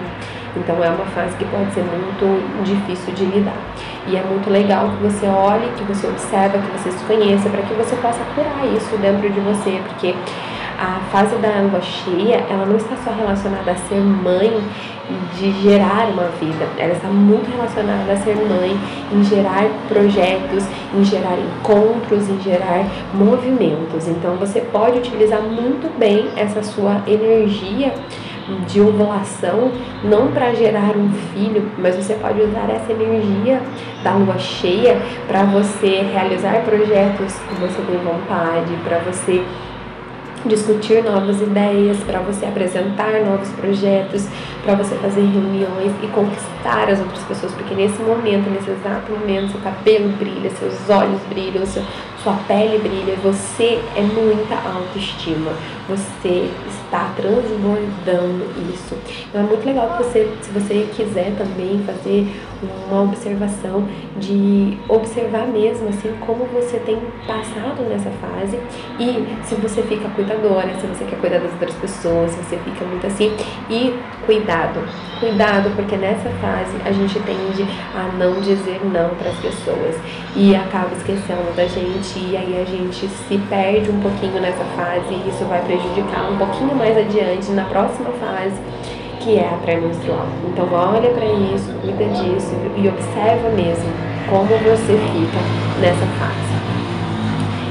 Então 0.56 0.84
é 0.84 0.90
uma 0.90 1.06
fase 1.06 1.36
que 1.38 1.46
pode 1.46 1.72
ser 1.74 1.84
muito 1.84 2.64
difícil 2.64 3.14
de 3.14 3.26
lidar. 3.26 3.58
E 4.08 4.18
é 4.18 4.24
muito 4.24 4.50
legal 4.50 4.90
que 4.90 5.04
você 5.04 5.28
olhe, 5.28 5.70
que 5.78 5.84
você 5.84 6.08
observe, 6.08 6.58
que 6.58 6.78
você 6.78 6.92
se 6.92 7.06
conheça, 7.06 7.48
para 7.50 7.62
que 7.62 7.74
você 7.76 7.96
possa 7.98 8.20
curar 8.34 8.66
isso 8.76 8.98
dentro 8.98 9.30
de 9.30 9.40
você, 9.40 9.80
porque 9.88 10.16
a 10.80 11.02
fase 11.12 11.36
da 11.36 11.50
lua 11.62 11.82
cheia, 11.82 12.46
ela 12.50 12.66
não 12.66 12.78
está 12.78 12.96
só 13.04 13.12
relacionada 13.12 13.72
a 13.72 13.76
ser 13.76 14.00
mãe 14.00 14.64
de 15.36 15.52
gerar 15.62 16.08
uma 16.10 16.30
vida, 16.40 16.68
ela 16.78 16.94
está 16.94 17.08
muito 17.08 17.50
relacionada 17.52 18.14
a 18.14 18.16
ser 18.16 18.36
mãe, 18.36 18.80
em 19.12 19.24
gerar 19.24 19.66
projetos, 19.88 20.66
em 20.94 21.04
gerar 21.04 21.38
encontros, 21.38 22.30
em 22.30 22.40
gerar 22.42 22.86
movimentos. 23.14 24.08
Então 24.08 24.36
você 24.36 24.62
pode 24.62 25.00
utilizar 25.00 25.42
muito 25.42 25.92
bem 25.98 26.30
essa 26.38 26.64
sua 26.64 27.02
energia 27.08 27.94
de 28.68 28.82
ovulação, 28.82 29.72
não 30.04 30.32
para 30.32 30.54
gerar 30.54 30.96
um 30.96 31.12
filho, 31.34 31.70
mas 31.78 31.96
você 31.96 32.14
pode 32.16 32.42
usar 32.42 32.70
essa 32.70 32.92
energia 32.92 33.62
da 34.04 34.14
lua 34.14 34.38
cheia 34.38 34.98
para 35.28 35.44
você 35.44 36.08
realizar 36.12 36.64
projetos 36.64 37.34
que 37.34 37.56
você 37.56 37.82
tem 37.82 37.98
vontade, 37.98 38.74
para 38.84 39.00
você 39.00 39.44
discutir 40.46 41.04
novas 41.04 41.42
ideias, 41.42 41.98
para 42.04 42.20
você 42.20 42.46
apresentar 42.46 43.22
novos 43.26 43.50
projetos, 43.50 44.28
para 44.64 44.76
você 44.76 44.96
fazer 44.96 45.22
reuniões 45.22 45.92
e 46.04 46.08
conquistar 46.08 46.90
as 46.90 47.00
outras 47.00 47.24
pessoas, 47.24 47.54
porque 47.54 47.74
nesse 47.74 48.02
momento, 48.02 48.50
nesse 48.50 48.70
exato 48.72 49.12
momento, 49.12 49.52
seu 49.52 49.62
cabelo 49.62 50.10
brilha, 50.18 50.50
seus 50.52 50.90
olhos 50.90 51.22
brilham, 51.30 51.66
seu, 51.66 51.84
sua 52.24 52.34
pele 52.48 52.78
brilha, 52.80 53.16
você 53.24 53.82
é 53.96 54.02
muita 54.02 54.56
autoestima, 54.56 55.52
você 55.88 56.50
está 56.70 57.12
transbordando 57.16 58.46
isso. 58.74 58.96
Então 59.30 59.42
é 59.42 59.44
muito 59.44 59.66
legal 59.66 59.90
que 59.90 60.04
você, 60.04 60.30
se 60.42 60.52
você 60.52 60.90
quiser 60.96 61.34
também 61.38 61.82
fazer 61.86 62.28
uma 62.62 63.04
observação 63.04 63.88
de 64.18 64.78
observar 64.88 65.48
mesmo 65.48 65.90
assim 65.90 66.14
como 66.26 66.46
você 66.46 66.78
tem 66.80 66.98
passado 67.26 67.82
nessa 67.88 68.10
fase 68.12 68.60
e 69.00 69.28
se 69.44 69.56
você 69.56 69.82
fica 69.84 70.10
cuidadora, 70.10 70.74
se 70.80 70.88
você 70.88 71.06
quer 71.06 71.20
cuidar 71.20 71.40
das 71.40 71.52
outras 71.54 71.74
pessoas, 71.76 72.32
se 72.32 72.44
você 72.44 72.58
fica 72.58 72.86
muito 72.86 73.08
assim 73.08 73.32
e 73.70 73.94
cuidado, 74.26 74.82
cuidado 75.20 75.76
porque 75.76 75.96
nessa 75.96 76.30
fase 76.42 76.76
a 76.86 76.92
gente 76.92 77.20
tende 77.22 77.66
a 77.96 78.12
não 78.18 78.42
dizer 78.42 78.82
não 78.86 79.10
para 79.16 79.30
as 79.30 79.38
pessoas 79.38 79.96
e 80.36 80.56
acaba 80.56 80.94
esquecendo 80.96 81.56
da 81.56 81.66
gente 81.66 82.20
e 82.20 82.36
aí 82.36 82.62
a 82.62 82.66
gente 82.66 83.08
se 83.08 83.38
perde 83.50 83.90
um 83.90 84.00
pouquinho 84.00 84.40
nessa 84.42 84.64
fase 84.76 85.14
e 85.14 85.30
isso 85.30 85.46
vai 85.46 85.62
prejudicar 85.64 86.32
um 86.32 86.38
pouquinho 86.38 86.76
mais 86.76 86.98
adiante 86.98 87.52
na 87.52 87.66
próxima 87.66 88.10
fase 88.20 88.60
que 89.20 89.38
é 89.38 89.48
a 89.48 89.58
pré-menstrual. 89.58 90.28
Então 90.48 90.68
olha 90.72 91.10
para 91.12 91.26
isso, 91.26 91.72
cuida 91.82 92.06
disso 92.06 92.56
e 92.76 92.88
observa 92.88 93.50
mesmo 93.50 93.90
como 94.30 94.48
você 94.48 94.98
fica 94.98 95.40
nessa 95.82 96.06
fase. 96.18 96.50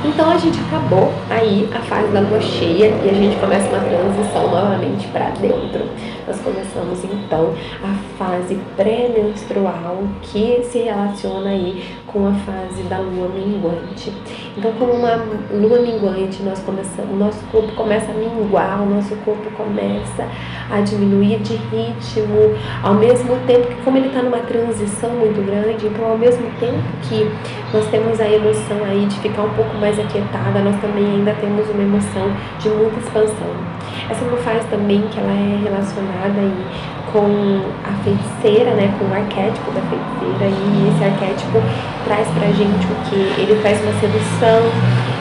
Então 0.04 0.30
a 0.30 0.38
gente 0.38 0.58
acabou 0.60 1.12
aí 1.28 1.68
a 1.74 1.80
fase 1.80 2.08
da 2.12 2.20
lua 2.20 2.40
cheia 2.40 2.86
e 3.04 3.10
a 3.10 3.12
gente 3.12 3.36
começa 3.36 3.68
uma 3.68 3.80
transição 3.80 4.48
novamente 4.48 5.08
para 5.08 5.30
dentro. 5.30 5.86
Nós 6.26 6.40
começamos 6.40 7.02
então 7.04 7.52
a 7.82 7.94
fase 8.16 8.58
pré-menstrual 8.76 10.04
que 10.22 10.62
se 10.64 10.78
relaciona 10.78 11.50
aí 11.50 11.84
com 12.12 12.26
a 12.26 12.32
fase 12.32 12.82
da 12.84 12.98
lua 12.98 13.28
minguante. 13.28 14.12
Então, 14.56 14.72
como 14.72 14.92
uma 14.92 15.16
lua 15.50 15.80
minguante, 15.80 16.42
nós 16.42 16.58
começamos, 16.60 17.12
o 17.12 17.16
nosso 17.16 17.44
corpo 17.52 17.72
começa 17.74 18.10
a 18.10 18.14
minguar, 18.14 18.82
o 18.82 18.86
nosso 18.86 19.14
corpo 19.16 19.50
começa 19.52 20.26
a 20.70 20.80
diminuir 20.80 21.38
de 21.40 21.54
ritmo, 21.54 22.54
ao 22.82 22.94
mesmo 22.94 23.36
tempo 23.46 23.68
que, 23.68 23.82
como 23.82 23.96
ele 23.96 24.08
está 24.08 24.22
numa 24.22 24.38
transição 24.38 25.10
muito 25.10 25.44
grande, 25.44 25.86
então, 25.86 26.06
ao 26.06 26.18
mesmo 26.18 26.46
tempo 26.58 26.78
que 27.02 27.30
nós 27.72 27.86
temos 27.88 28.20
a 28.20 28.28
emoção 28.28 28.84
aí 28.84 29.06
de 29.06 29.18
ficar 29.20 29.42
um 29.42 29.50
pouco 29.50 29.76
mais 29.76 29.98
aquietada, 29.98 30.60
nós 30.60 30.80
também 30.80 31.04
ainda 31.04 31.34
temos 31.34 31.68
uma 31.70 31.82
emoção 31.82 32.30
de 32.58 32.68
muita 32.70 32.98
expansão. 33.00 33.67
Essa 34.10 34.24
é 34.24 34.28
uma 34.28 34.38
fase 34.38 34.66
também 34.68 35.02
que 35.10 35.18
ela 35.18 35.32
é 35.32 35.58
relacionada 35.62 36.38
aí 36.40 36.64
com 37.12 37.62
a 37.84 37.92
feiticeira, 38.04 38.72
né, 38.72 38.92
com 38.98 39.04
o 39.06 39.14
arquétipo 39.14 39.70
da 39.72 39.80
feiticeira 39.88 40.44
e 40.44 40.92
esse 40.92 41.04
arquétipo 41.04 41.58
traz 42.04 42.28
pra 42.28 42.46
gente 42.52 42.84
o 42.84 42.96
que? 43.08 43.40
Ele 43.40 43.58
traz 43.62 43.80
uma 43.82 43.92
sedução, 44.00 44.60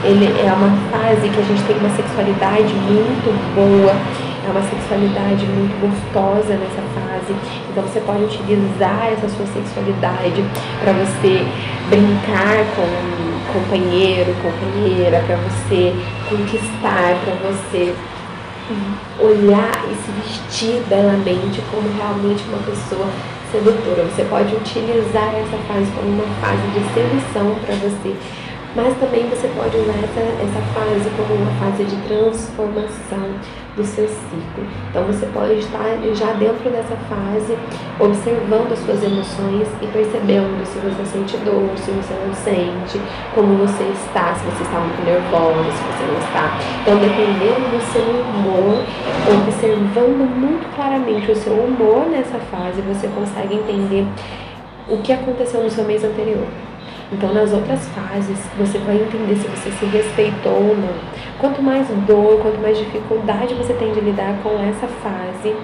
ele 0.04 0.28
é 0.28 0.52
uma 0.52 0.72
fase 0.92 1.30
que 1.30 1.40
a 1.40 1.44
gente 1.44 1.64
tem 1.64 1.78
uma 1.78 1.90
sexualidade 1.96 2.74
muito 2.74 3.32
boa, 3.56 3.96
é 4.48 4.52
uma 4.52 4.64
sexualidade 4.64 5.46
muito 5.48 5.76
gostosa 5.80 6.56
nessa 6.56 6.84
fase. 6.96 7.36
Então 7.72 7.84
você 7.84 8.00
pode 8.02 8.24
utilizar 8.24 9.12
essa 9.12 9.28
sua 9.30 9.46
sexualidade 9.48 10.44
para 10.84 10.92
você 10.94 11.48
brincar 11.90 12.68
com 12.76 12.88
companheiro, 13.54 14.36
companheira, 14.44 15.24
para 15.26 15.36
você 15.38 15.96
conquistar, 16.30 17.16
para 17.24 17.34
você 17.48 17.96
olhar 19.20 19.86
e 19.90 19.96
se 19.96 20.12
vestir 20.12 20.84
belamente 20.88 21.62
como 21.72 21.88
realmente 21.98 22.44
uma 22.50 22.60
pessoa 22.60 23.08
sedutora. 23.52 24.04
Você 24.06 24.24
pode 24.26 24.56
utilizar 24.56 25.34
essa 25.36 25.58
fase 25.68 25.92
como 25.92 26.10
uma 26.10 26.28
fase 26.42 26.68
de 26.74 26.82
sedução 26.94 27.56
para 27.66 27.76
você 27.76 28.16
mas 28.76 28.96
também 29.00 29.28
você 29.28 29.48
pode 29.56 29.76
usar 29.76 29.98
essa, 29.98 30.20
essa 30.20 30.62
fase 30.74 31.10
como 31.18 31.34
uma 31.34 31.52
fase 31.60 31.84
de 31.84 31.96
transformação 32.08 33.26
do 33.78 33.86
seu 33.86 34.08
ciclo. 34.08 34.66
Então 34.90 35.04
você 35.04 35.26
pode 35.28 35.54
estar 35.54 35.86
já 36.16 36.34
dentro 36.34 36.70
dessa 36.70 36.98
fase, 37.08 37.56
observando 38.00 38.74
as 38.74 38.80
suas 38.80 39.04
emoções 39.04 39.68
e 39.82 39.88
percebendo 39.88 40.66
se 40.66 40.80
você 40.80 41.06
sente 41.06 41.38
dor, 41.46 41.70
se 41.78 41.92
você 41.92 42.14
não 42.26 42.34
sente, 42.34 43.00
como 43.34 43.56
você 43.56 43.84
está, 43.94 44.34
se 44.34 44.44
você 44.46 44.64
está 44.64 44.80
muito 44.80 45.06
nervosa, 45.06 45.72
se 45.72 45.84
você 45.86 46.04
não 46.12 46.20
está. 46.20 46.58
Então, 46.82 46.98
dependendo 46.98 47.70
do 47.70 47.82
seu 47.94 48.04
humor, 48.04 48.84
observando 49.46 50.28
muito 50.28 50.68
claramente 50.76 51.32
o 51.32 51.36
seu 51.36 51.54
humor 51.54 52.08
nessa 52.10 52.40
fase, 52.52 52.82
você 52.82 53.08
consegue 53.08 53.56
entender 53.56 54.06
o 54.90 54.98
que 54.98 55.14
aconteceu 55.14 55.62
no 55.62 55.70
seu 55.70 55.84
mês 55.84 56.04
anterior. 56.04 56.48
Então, 57.12 57.34
nas 57.34 57.54
outras 57.54 57.88
fases, 57.90 58.38
você 58.58 58.78
vai 58.80 58.96
entender 58.98 59.36
se 59.36 59.48
você 59.48 59.72
se 59.72 59.86
respeitou 59.86 60.54
ou 60.54 60.76
não. 60.76 60.94
Quanto 61.40 61.62
mais 61.62 61.88
dor, 62.06 62.40
quanto 62.42 62.60
mais 62.60 62.78
dificuldade 62.78 63.54
você 63.54 63.74
tem 63.74 63.94
de 63.94 64.02
lidar 64.02 64.36
com 64.44 64.50
essa 64.60 64.88
fase, 64.88 65.56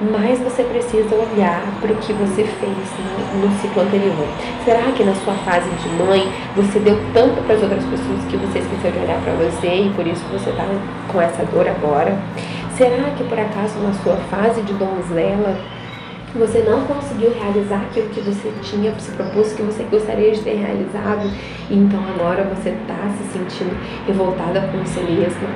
mais 0.00 0.38
você 0.40 0.62
precisa 0.64 1.14
olhar 1.14 1.62
para 1.80 1.92
o 1.92 1.96
que 1.96 2.12
você 2.12 2.44
fez 2.44 2.76
no, 2.98 3.46
no, 3.46 3.60
ciclo 3.60 3.82
anterior. 3.82 4.26
Será 4.64 4.92
que 4.92 5.04
na 5.04 5.14
sua 5.14 5.34
fase 5.34 5.70
de 5.70 5.88
mãe 6.04 6.30
você 6.56 6.78
deu 6.80 6.98
tanto 7.14 7.40
para 7.44 7.54
as 7.54 7.62
outras 7.62 7.84
pessoas 7.84 8.24
que 8.28 8.36
você 8.36 8.58
esqueceu 8.58 8.90
de 8.90 8.98
olhar 8.98 9.20
para 9.22 9.32
você 9.34 9.68
e 9.68 9.92
por 9.94 10.06
isso 10.06 10.24
você 10.32 10.50
está 10.50 10.66
com 11.08 11.20
essa 11.20 11.44
dor 11.46 11.66
agora? 11.68 12.18
Será 12.76 13.10
que 13.16 13.22
por 13.24 13.38
acaso 13.38 13.78
na 13.78 13.92
sua 14.02 14.16
fase 14.28 14.60
de 14.62 14.72
donzela 14.74 15.56
você 16.38 16.58
não 16.68 16.80
conseguiu 16.82 17.32
realizar 17.32 17.82
aquilo 17.82 18.08
que 18.08 18.20
você 18.20 18.52
tinha 18.62 18.92
se 18.98 19.12
propôs, 19.12 19.52
que 19.52 19.62
você 19.62 19.84
gostaria 19.84 20.32
de 20.32 20.40
ter 20.40 20.56
realizado, 20.56 21.30
e 21.70 21.76
então 21.76 22.00
agora 22.14 22.42
você 22.54 22.70
está 22.70 22.98
se 23.16 23.32
sentindo 23.32 23.76
revoltada 24.06 24.60
com 24.62 24.78
você 24.78 25.00
mesma? 25.00 25.48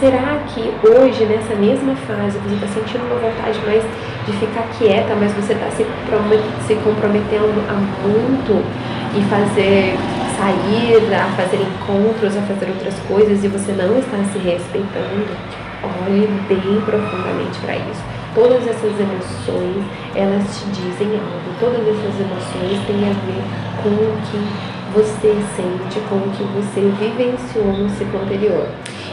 Será 0.00 0.42
que 0.48 0.60
hoje, 0.86 1.24
nessa 1.24 1.54
mesma 1.54 1.94
fase, 1.94 2.38
você 2.38 2.54
está 2.54 2.66
sentindo 2.66 3.04
uma 3.06 3.16
vontade 3.16 3.58
mais 3.64 3.82
de 4.26 4.32
ficar 4.32 4.68
quieta, 4.76 5.14
mas 5.14 5.32
você 5.32 5.52
está 5.52 5.70
se, 5.70 5.86
se 6.66 6.74
comprometendo 6.82 7.62
a 7.70 7.74
muito 8.06 8.64
e 9.16 9.22
fazer 9.30 9.96
sair, 10.36 11.14
a 11.14 11.28
fazer 11.36 11.62
encontros, 11.62 12.36
a 12.36 12.42
fazer 12.42 12.68
outras 12.68 12.98
coisas 13.08 13.42
e 13.42 13.48
você 13.48 13.72
não 13.72 13.96
está 13.98 14.18
se 14.32 14.38
respeitando? 14.38 15.26
Olhe 15.82 16.26
bem 16.48 16.80
profundamente 16.84 17.58
para 17.60 17.76
isso 17.76 18.15
Todas 18.36 18.68
essas 18.68 18.92
emoções, 19.00 19.82
elas 20.14 20.44
te 20.60 20.66
dizem 20.66 21.08
algo. 21.16 21.48
Todas 21.58 21.80
essas 21.80 22.20
emoções 22.20 22.86
têm 22.86 23.08
a 23.08 23.14
ver 23.24 23.42
com 23.82 23.88
o 23.88 24.20
que 24.28 24.92
você 24.92 25.34
sente, 25.56 26.00
com 26.06 26.16
o 26.16 26.30
que 26.32 26.44
você 26.44 26.82
vivenciou 27.00 27.72
no 27.72 27.88
ciclo 27.88 28.20
anterior. 28.20 28.68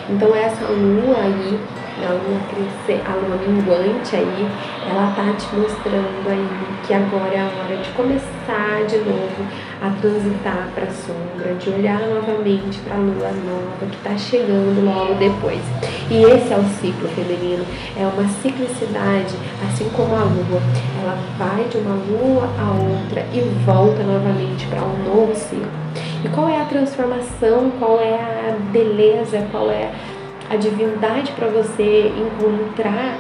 Então 0.10 0.36
essa 0.36 0.66
lua 0.66 1.16
aí 1.16 1.58
a 2.02 2.12
lua 2.12 2.40
crescer, 2.50 3.02
a 3.06 3.16
lua 3.16 3.38
minguante 3.38 4.16
aí, 4.16 4.50
ela 4.90 5.14
tá 5.16 5.32
te 5.34 5.56
mostrando 5.56 6.28
aí 6.28 6.73
que 6.86 6.93
agora 6.93 7.34
é 7.34 7.39
a 7.39 7.46
hora 7.46 7.78
de 7.78 7.89
começar 7.91 8.86
de 8.88 8.98
novo 8.98 9.48
a 9.82 9.89
transitar 10.02 10.69
para 10.76 10.84
a 10.84 10.91
sombra, 10.91 11.54
de 11.56 11.69
olhar 11.69 12.00
novamente 12.00 12.80
para 12.80 12.96
a 12.96 13.00
lua 13.00 13.32
nova 13.32 13.86
que 13.89 13.96
está 13.96 14.17
chegando 14.17 14.84
logo 14.84 15.13
depois. 15.15 15.62
E 16.12 16.24
esse 16.24 16.54
é 16.54 16.58
o 16.58 16.63
ciclo 16.82 17.08
feminino, 17.10 17.65
é 17.98 18.06
uma 18.06 18.28
ciclicidade, 18.41 19.34
assim 19.65 19.89
como 19.96 20.13
a 20.13 20.24
lua, 20.24 20.62
ela 21.02 21.17
vai 21.38 21.63
de 21.69 21.78
uma 21.78 21.96
lua 21.96 22.50
a 22.60 22.72
outra 22.72 23.26
e 23.34 23.39
volta 23.65 24.04
novamente 24.04 24.67
para 24.67 24.82
um 24.82 25.04
novo 25.04 25.34
ciclo. 25.36 25.72
E 26.24 26.30
qual 26.30 26.50
é 26.50 26.62
a 26.62 26.65
transformação, 26.65 27.72
qual 27.80 28.00
é 28.00 28.15
a 28.15 28.58
beleza, 28.72 29.46
qual 29.52 29.72
é 29.72 29.89
a 30.50 30.56
divindade 30.56 31.32
para 31.32 31.48
você 31.48 32.12
encontrar 32.17 33.17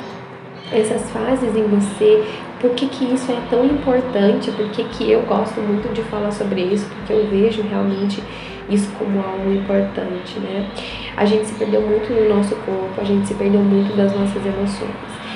essas 0.71 1.09
fases 1.11 1.55
em 1.55 1.67
você, 1.67 2.23
por 2.63 2.71
que, 2.75 2.87
que 2.87 3.13
isso 3.13 3.29
é 3.29 3.37
tão 3.49 3.65
importante, 3.65 4.49
por 4.51 4.69
que, 4.69 4.85
que 4.85 5.11
eu 5.11 5.23
gosto 5.23 5.59
muito 5.59 5.93
de 5.93 6.01
falar 6.03 6.31
sobre 6.31 6.61
isso, 6.61 6.85
porque 6.85 7.11
eu 7.11 7.27
vejo 7.27 7.61
realmente 7.61 8.23
isso 8.69 8.89
como 8.97 9.19
algo 9.19 9.51
importante, 9.51 10.39
né? 10.39 10.71
A 11.17 11.25
gente 11.25 11.45
se 11.47 11.55
perdeu 11.55 11.81
muito 11.81 12.13
no 12.13 12.33
nosso 12.33 12.55
corpo, 12.55 12.93
a 13.01 13.03
gente 13.03 13.27
se 13.27 13.33
perdeu 13.33 13.59
muito 13.59 13.93
das 13.97 14.17
nossas 14.17 14.45
emoções. 14.45 14.95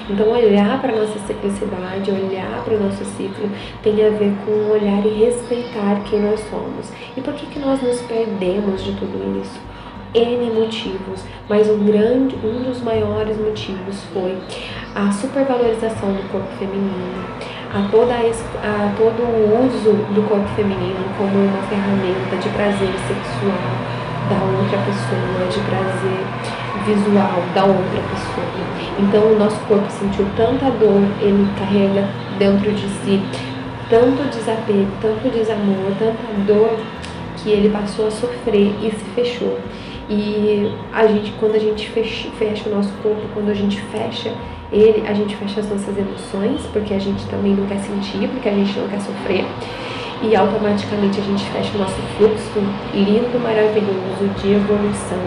Então, 0.09 0.29
olhar 0.29 0.79
para 0.79 0.93
a 0.93 0.95
nossa 0.95 1.19
ciclicidade, 1.19 2.09
olhar 2.09 2.63
para 2.63 2.75
o 2.75 2.79
nosso 2.81 3.03
ciclo, 3.03 3.49
tem 3.83 4.05
a 4.05 4.09
ver 4.09 4.33
com 4.45 4.71
olhar 4.71 5.05
e 5.05 5.25
respeitar 5.25 6.01
quem 6.09 6.21
nós 6.21 6.39
somos. 6.49 6.89
E 7.17 7.19
por 7.19 7.33
que, 7.33 7.45
que 7.47 7.59
nós 7.59 7.81
nos 7.81 7.99
perdemos 8.03 8.85
de 8.85 8.93
tudo 8.93 9.41
isso? 9.41 9.59
N 10.17 10.51
motivos, 10.51 11.23
mas 11.47 11.69
um 11.69 11.85
grande, 11.85 12.35
um 12.43 12.63
dos 12.63 12.81
maiores 12.81 13.37
motivos 13.37 14.03
foi 14.11 14.35
a 14.95 15.11
supervalorização 15.11 16.11
do 16.11 16.31
corpo 16.31 16.47
feminino, 16.57 17.23
a, 17.71 17.87
toda 17.91 18.13
a, 18.13 18.17
a 18.17 18.93
todo 18.97 19.21
o 19.21 19.65
uso 19.67 19.93
do 20.15 20.27
corpo 20.27 20.47
feminino 20.55 21.05
como 21.17 21.37
uma 21.37 21.61
ferramenta 21.69 22.35
de 22.37 22.49
prazer 22.49 22.89
sexual 23.07 23.97
da 24.27 24.41
outra 24.57 24.79
pessoa, 24.79 25.47
de 25.51 25.59
prazer 25.69 26.57
visual 26.85 27.43
da 27.53 27.65
outra 27.65 28.01
pessoa. 28.09 28.47
Então 28.97 29.21
o 29.33 29.37
nosso 29.37 29.59
corpo 29.67 29.89
sentiu 29.91 30.25
tanta 30.35 30.71
dor, 30.71 31.03
ele 31.21 31.47
carrega 31.59 32.07
dentro 32.39 32.71
de 32.71 32.87
si 32.89 33.21
tanto 33.89 34.27
desapego, 34.29 34.87
tanto 35.01 35.29
desamor, 35.29 35.91
tanta 35.99 36.23
dor 36.45 36.77
que 37.37 37.51
ele 37.51 37.69
passou 37.69 38.07
a 38.07 38.11
sofrer 38.11 38.73
e 38.81 38.91
se 38.91 39.05
fechou. 39.15 39.59
E 40.09 40.71
a 40.93 41.05
gente, 41.05 41.33
quando 41.39 41.55
a 41.55 41.59
gente 41.59 41.89
fecha, 41.89 42.29
fecha 42.39 42.69
o 42.69 42.75
nosso 42.75 42.91
corpo, 43.03 43.21
quando 43.33 43.49
a 43.49 43.53
gente 43.53 43.81
fecha 43.91 44.33
ele, 44.71 45.05
a 45.07 45.13
gente 45.13 45.35
fecha 45.35 45.59
as 45.59 45.69
nossas 45.69 45.97
emoções, 45.97 46.61
porque 46.71 46.93
a 46.93 46.99
gente 46.99 47.25
também 47.27 47.53
não 47.53 47.65
quer 47.67 47.79
sentir, 47.79 48.27
porque 48.29 48.47
a 48.47 48.53
gente 48.53 48.77
não 48.79 48.87
quer 48.87 49.01
sofrer. 49.01 49.45
E 50.21 50.35
automaticamente 50.35 51.19
a 51.19 51.23
gente 51.23 51.43
fecha 51.51 51.75
o 51.75 51.79
nosso 51.79 51.99
fluxo 52.17 52.59
lindo, 52.93 53.37
maravilhoso 53.39 54.27
de 54.41 54.53
evolução, 54.53 55.19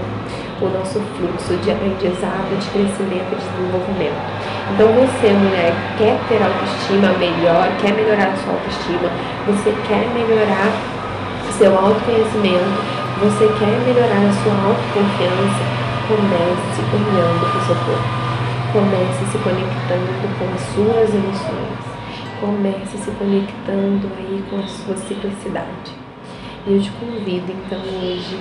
o 0.60 0.68
nosso 0.68 0.98
fluxo 1.16 1.56
de 1.62 1.70
aprendizado, 1.70 2.48
de 2.58 2.66
crescimento, 2.70 3.30
de 3.30 3.44
desenvolvimento. 3.44 4.20
Então 4.74 4.88
você, 4.88 5.28
mulher, 5.28 5.72
quer 5.96 6.18
ter 6.28 6.42
autoestima 6.42 7.12
melhor, 7.18 7.68
quer 7.80 7.92
melhorar 7.92 8.32
a 8.32 8.36
sua 8.36 8.54
autoestima, 8.54 9.10
você 9.46 9.74
quer 9.86 10.08
melhorar 10.14 10.72
seu 11.56 11.76
autoconhecimento, 11.76 12.99
você 13.20 13.46
quer 13.58 13.78
melhorar 13.84 14.16
a 14.16 14.32
sua 14.32 14.54
autoconfiança? 14.64 15.62
Comece 16.08 16.80
olhando 16.96 17.44
para 17.50 17.60
o 17.60 17.66
seu 17.66 17.76
corpo. 17.84 18.20
Comece 18.72 19.24
se 19.30 19.38
conectando 19.38 20.08
com 20.38 20.54
as 20.54 20.60
suas 20.72 21.14
emoções. 21.14 21.84
Comece 22.40 22.96
se 22.96 23.10
conectando 23.10 24.08
aí 24.16 24.42
com 24.48 24.56
a 24.56 24.66
sua 24.66 24.96
simplicidade. 24.96 25.92
E 26.66 26.72
eu 26.72 26.80
te 26.80 26.90
convido 26.92 27.52
então 27.52 27.78
hoje 27.78 28.38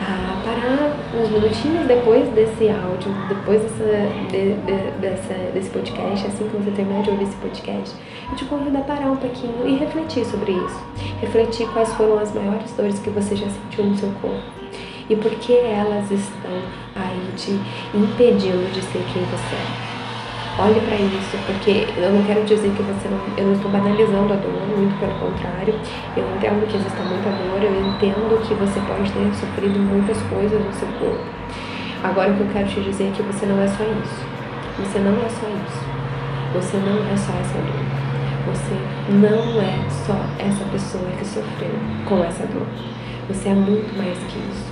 a 0.00 0.40
parar 0.44 0.96
uns 1.14 1.30
minutinhos 1.30 1.86
depois 1.86 2.28
desse 2.30 2.68
áudio, 2.68 3.12
depois 3.28 3.62
dessa, 3.62 3.84
de, 4.30 4.54
de, 4.54 4.90
dessa, 5.00 5.34
desse 5.52 5.70
podcast, 5.70 6.26
assim 6.26 6.48
que 6.48 6.56
você 6.56 6.70
terminar 6.70 7.02
de 7.02 7.10
ouvir 7.10 7.24
esse 7.24 7.36
podcast, 7.36 7.96
eu 8.30 8.36
te 8.36 8.44
convido 8.44 8.78
a 8.78 8.82
parar 8.82 9.10
um 9.10 9.16
pouquinho 9.16 9.66
e 9.66 9.76
refletir 9.76 10.24
sobre 10.24 10.52
isso. 10.52 10.80
Refletir 11.20 11.68
quais 11.72 11.92
foram 11.94 12.18
as 12.18 12.32
maiores 12.32 12.72
dores 12.72 12.98
que 12.98 13.10
você 13.10 13.34
já 13.34 13.48
sentiu 13.48 13.84
no 13.84 13.96
seu 13.96 14.10
corpo 14.20 14.58
e 15.08 15.16
por 15.16 15.30
que 15.36 15.54
elas 15.54 16.10
estão 16.10 16.52
aí 16.94 17.32
te 17.36 17.52
impedindo 17.94 18.70
de 18.72 18.82
ser 18.82 19.02
quem 19.12 19.22
você 19.24 19.56
é. 19.56 19.87
Olhe 20.58 20.80
para 20.80 20.96
isso, 20.96 21.38
porque 21.46 21.86
eu 21.96 22.10
não 22.10 22.24
quero 22.24 22.42
dizer 22.44 22.74
que 22.74 22.82
você 22.82 23.08
não. 23.08 23.20
Eu 23.38 23.46
não 23.46 23.52
estou 23.52 23.70
banalizando 23.70 24.32
a 24.32 24.36
dor, 24.36 24.58
muito 24.66 24.98
pelo 24.98 25.14
contrário. 25.14 25.72
Eu 26.16 26.24
entendo 26.34 26.66
que 26.66 26.74
existe 26.74 26.98
muita 26.98 27.30
dor, 27.30 27.62
eu 27.62 27.78
entendo 27.78 28.42
que 28.42 28.54
você 28.54 28.80
pode 28.80 29.06
ter 29.12 29.34
sofrido 29.38 29.78
muitas 29.78 30.20
coisas 30.22 30.58
no 30.58 30.72
seu 30.72 30.88
corpo. 30.98 31.22
Agora 32.02 32.32
o 32.32 32.34
que 32.34 32.40
eu 32.40 32.48
quero 32.52 32.68
te 32.68 32.80
dizer 32.80 33.06
é 33.06 33.12
que 33.14 33.22
você 33.22 33.46
não 33.46 33.62
é 33.62 33.68
só 33.68 33.84
isso. 33.84 34.18
Você 34.82 34.98
não 34.98 35.14
é 35.14 35.28
só 35.28 35.46
isso. 35.46 35.80
Você 36.54 36.76
não 36.78 37.06
é 37.06 37.16
só 37.16 37.32
essa 37.38 37.58
dor. 37.62 37.86
Você 38.50 38.74
não 39.14 39.62
é 39.62 39.78
só 39.90 40.18
essa 40.42 40.64
pessoa 40.72 41.06
que 41.18 41.24
sofreu 41.24 41.78
com 42.04 42.24
essa 42.24 42.44
dor. 42.46 42.66
Você 43.28 43.50
é 43.50 43.54
muito 43.54 43.96
mais 43.96 44.18
que 44.26 44.38
isso. 44.38 44.67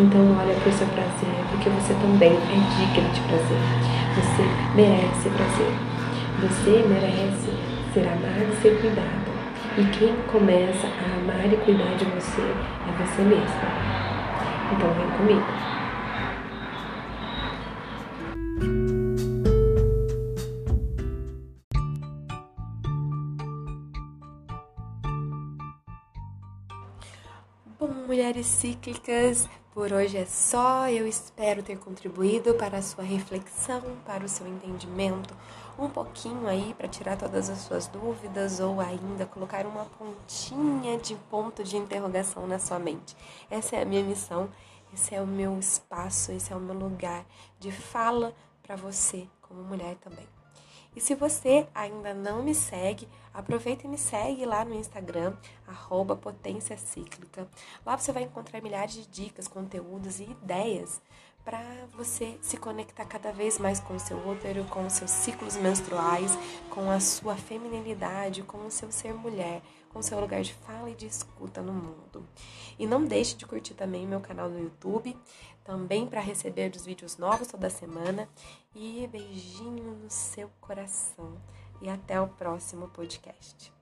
Então 0.00 0.34
olha 0.34 0.54
para 0.54 0.70
o 0.70 0.72
seu 0.72 0.86
prazer, 0.86 1.44
porque 1.50 1.68
você 1.68 1.92
também 1.92 2.32
é 2.32 2.56
digno 2.74 3.10
de 3.12 3.20
prazer. 3.20 3.58
Você 4.14 4.42
merece 4.74 5.28
prazer. 5.28 5.74
Você 6.40 6.88
merece 6.88 7.52
ser 7.92 8.08
amado 8.08 8.50
e 8.50 8.62
ser 8.62 8.80
cuidado. 8.80 9.30
E 9.76 9.84
quem 9.98 10.16
começa 10.32 10.86
a 10.86 11.16
amar 11.18 11.52
e 11.52 11.56
cuidar 11.58 11.94
de 11.96 12.06
você 12.06 12.40
é 12.40 13.04
você 13.04 13.22
mesma. 13.22 13.68
Então 14.72 14.90
vem 14.94 15.10
comigo. 15.18 15.46
Bom, 27.78 27.90
mulheres 28.06 28.46
cíclicas, 28.46 29.46
por 29.72 29.92
hoje 29.92 30.16
é 30.16 30.26
só. 30.26 30.88
Eu 30.88 31.06
espero 31.06 31.62
ter 31.62 31.78
contribuído 31.78 32.54
para 32.54 32.78
a 32.78 32.82
sua 32.82 33.04
reflexão, 33.04 33.82
para 34.04 34.24
o 34.24 34.28
seu 34.28 34.46
entendimento, 34.46 35.34
um 35.78 35.88
pouquinho 35.88 36.46
aí 36.46 36.74
para 36.74 36.88
tirar 36.88 37.16
todas 37.16 37.48
as 37.48 37.58
suas 37.60 37.86
dúvidas 37.86 38.60
ou 38.60 38.80
ainda 38.80 39.26
colocar 39.26 39.66
uma 39.66 39.84
pontinha 39.84 40.98
de 40.98 41.14
ponto 41.30 41.62
de 41.64 41.76
interrogação 41.76 42.46
na 42.46 42.58
sua 42.58 42.78
mente. 42.78 43.16
Essa 43.50 43.76
é 43.76 43.82
a 43.82 43.86
minha 43.86 44.02
missão, 44.02 44.50
esse 44.92 45.14
é 45.14 45.20
o 45.20 45.26
meu 45.26 45.58
espaço, 45.58 46.32
esse 46.32 46.52
é 46.52 46.56
o 46.56 46.60
meu 46.60 46.74
lugar 46.74 47.24
de 47.58 47.70
fala 47.70 48.34
para 48.62 48.76
você 48.76 49.28
como 49.40 49.62
mulher 49.62 49.96
também. 49.96 50.39
E 50.94 51.00
se 51.00 51.14
você 51.14 51.66
ainda 51.74 52.12
não 52.12 52.42
me 52.42 52.54
segue, 52.54 53.08
aproveita 53.32 53.86
e 53.86 53.88
me 53.88 53.98
segue 53.98 54.44
lá 54.44 54.64
no 54.64 54.74
Instagram, 54.74 55.34
arroba 55.66 56.16
Potência 56.16 56.76
Cíclica. 56.76 57.48
Lá 57.86 57.96
você 57.96 58.12
vai 58.12 58.24
encontrar 58.24 58.60
milhares 58.60 58.94
de 58.94 59.06
dicas, 59.06 59.46
conteúdos 59.46 60.18
e 60.18 60.24
ideias 60.24 61.00
para 61.44 61.62
você 61.96 62.38
se 62.42 62.56
conectar 62.56 63.04
cada 63.06 63.32
vez 63.32 63.58
mais 63.58 63.80
com 63.80 63.94
o 63.94 64.00
seu 64.00 64.16
útero, 64.28 64.64
com 64.64 64.86
os 64.86 64.92
seus 64.92 65.10
ciclos 65.10 65.56
menstruais, 65.56 66.36
com 66.68 66.90
a 66.90 67.00
sua 67.00 67.34
feminilidade, 67.34 68.42
com 68.42 68.66
o 68.66 68.70
seu 68.70 68.92
ser 68.92 69.14
mulher, 69.14 69.62
com 69.88 70.00
o 70.00 70.02
seu 70.02 70.20
lugar 70.20 70.42
de 70.42 70.52
fala 70.52 70.90
e 70.90 70.94
de 70.94 71.06
escuta 71.06 71.62
no 71.62 71.72
mundo. 71.72 72.26
E 72.78 72.86
não 72.86 73.04
deixe 73.04 73.34
de 73.36 73.46
curtir 73.46 73.74
também 73.74 74.06
meu 74.06 74.20
canal 74.20 74.48
no 74.48 74.60
YouTube, 74.60 75.16
também 75.64 76.06
para 76.06 76.20
receber 76.20 76.70
os 76.74 76.84
vídeos 76.84 77.16
novos 77.16 77.48
toda 77.48 77.70
semana. 77.70 78.28
E 78.74 79.06
beijinho 79.08 79.96
no 79.96 80.10
seu 80.10 80.48
coração. 80.60 81.40
E 81.82 81.88
até 81.88 82.20
o 82.20 82.28
próximo 82.28 82.88
podcast. 82.88 83.72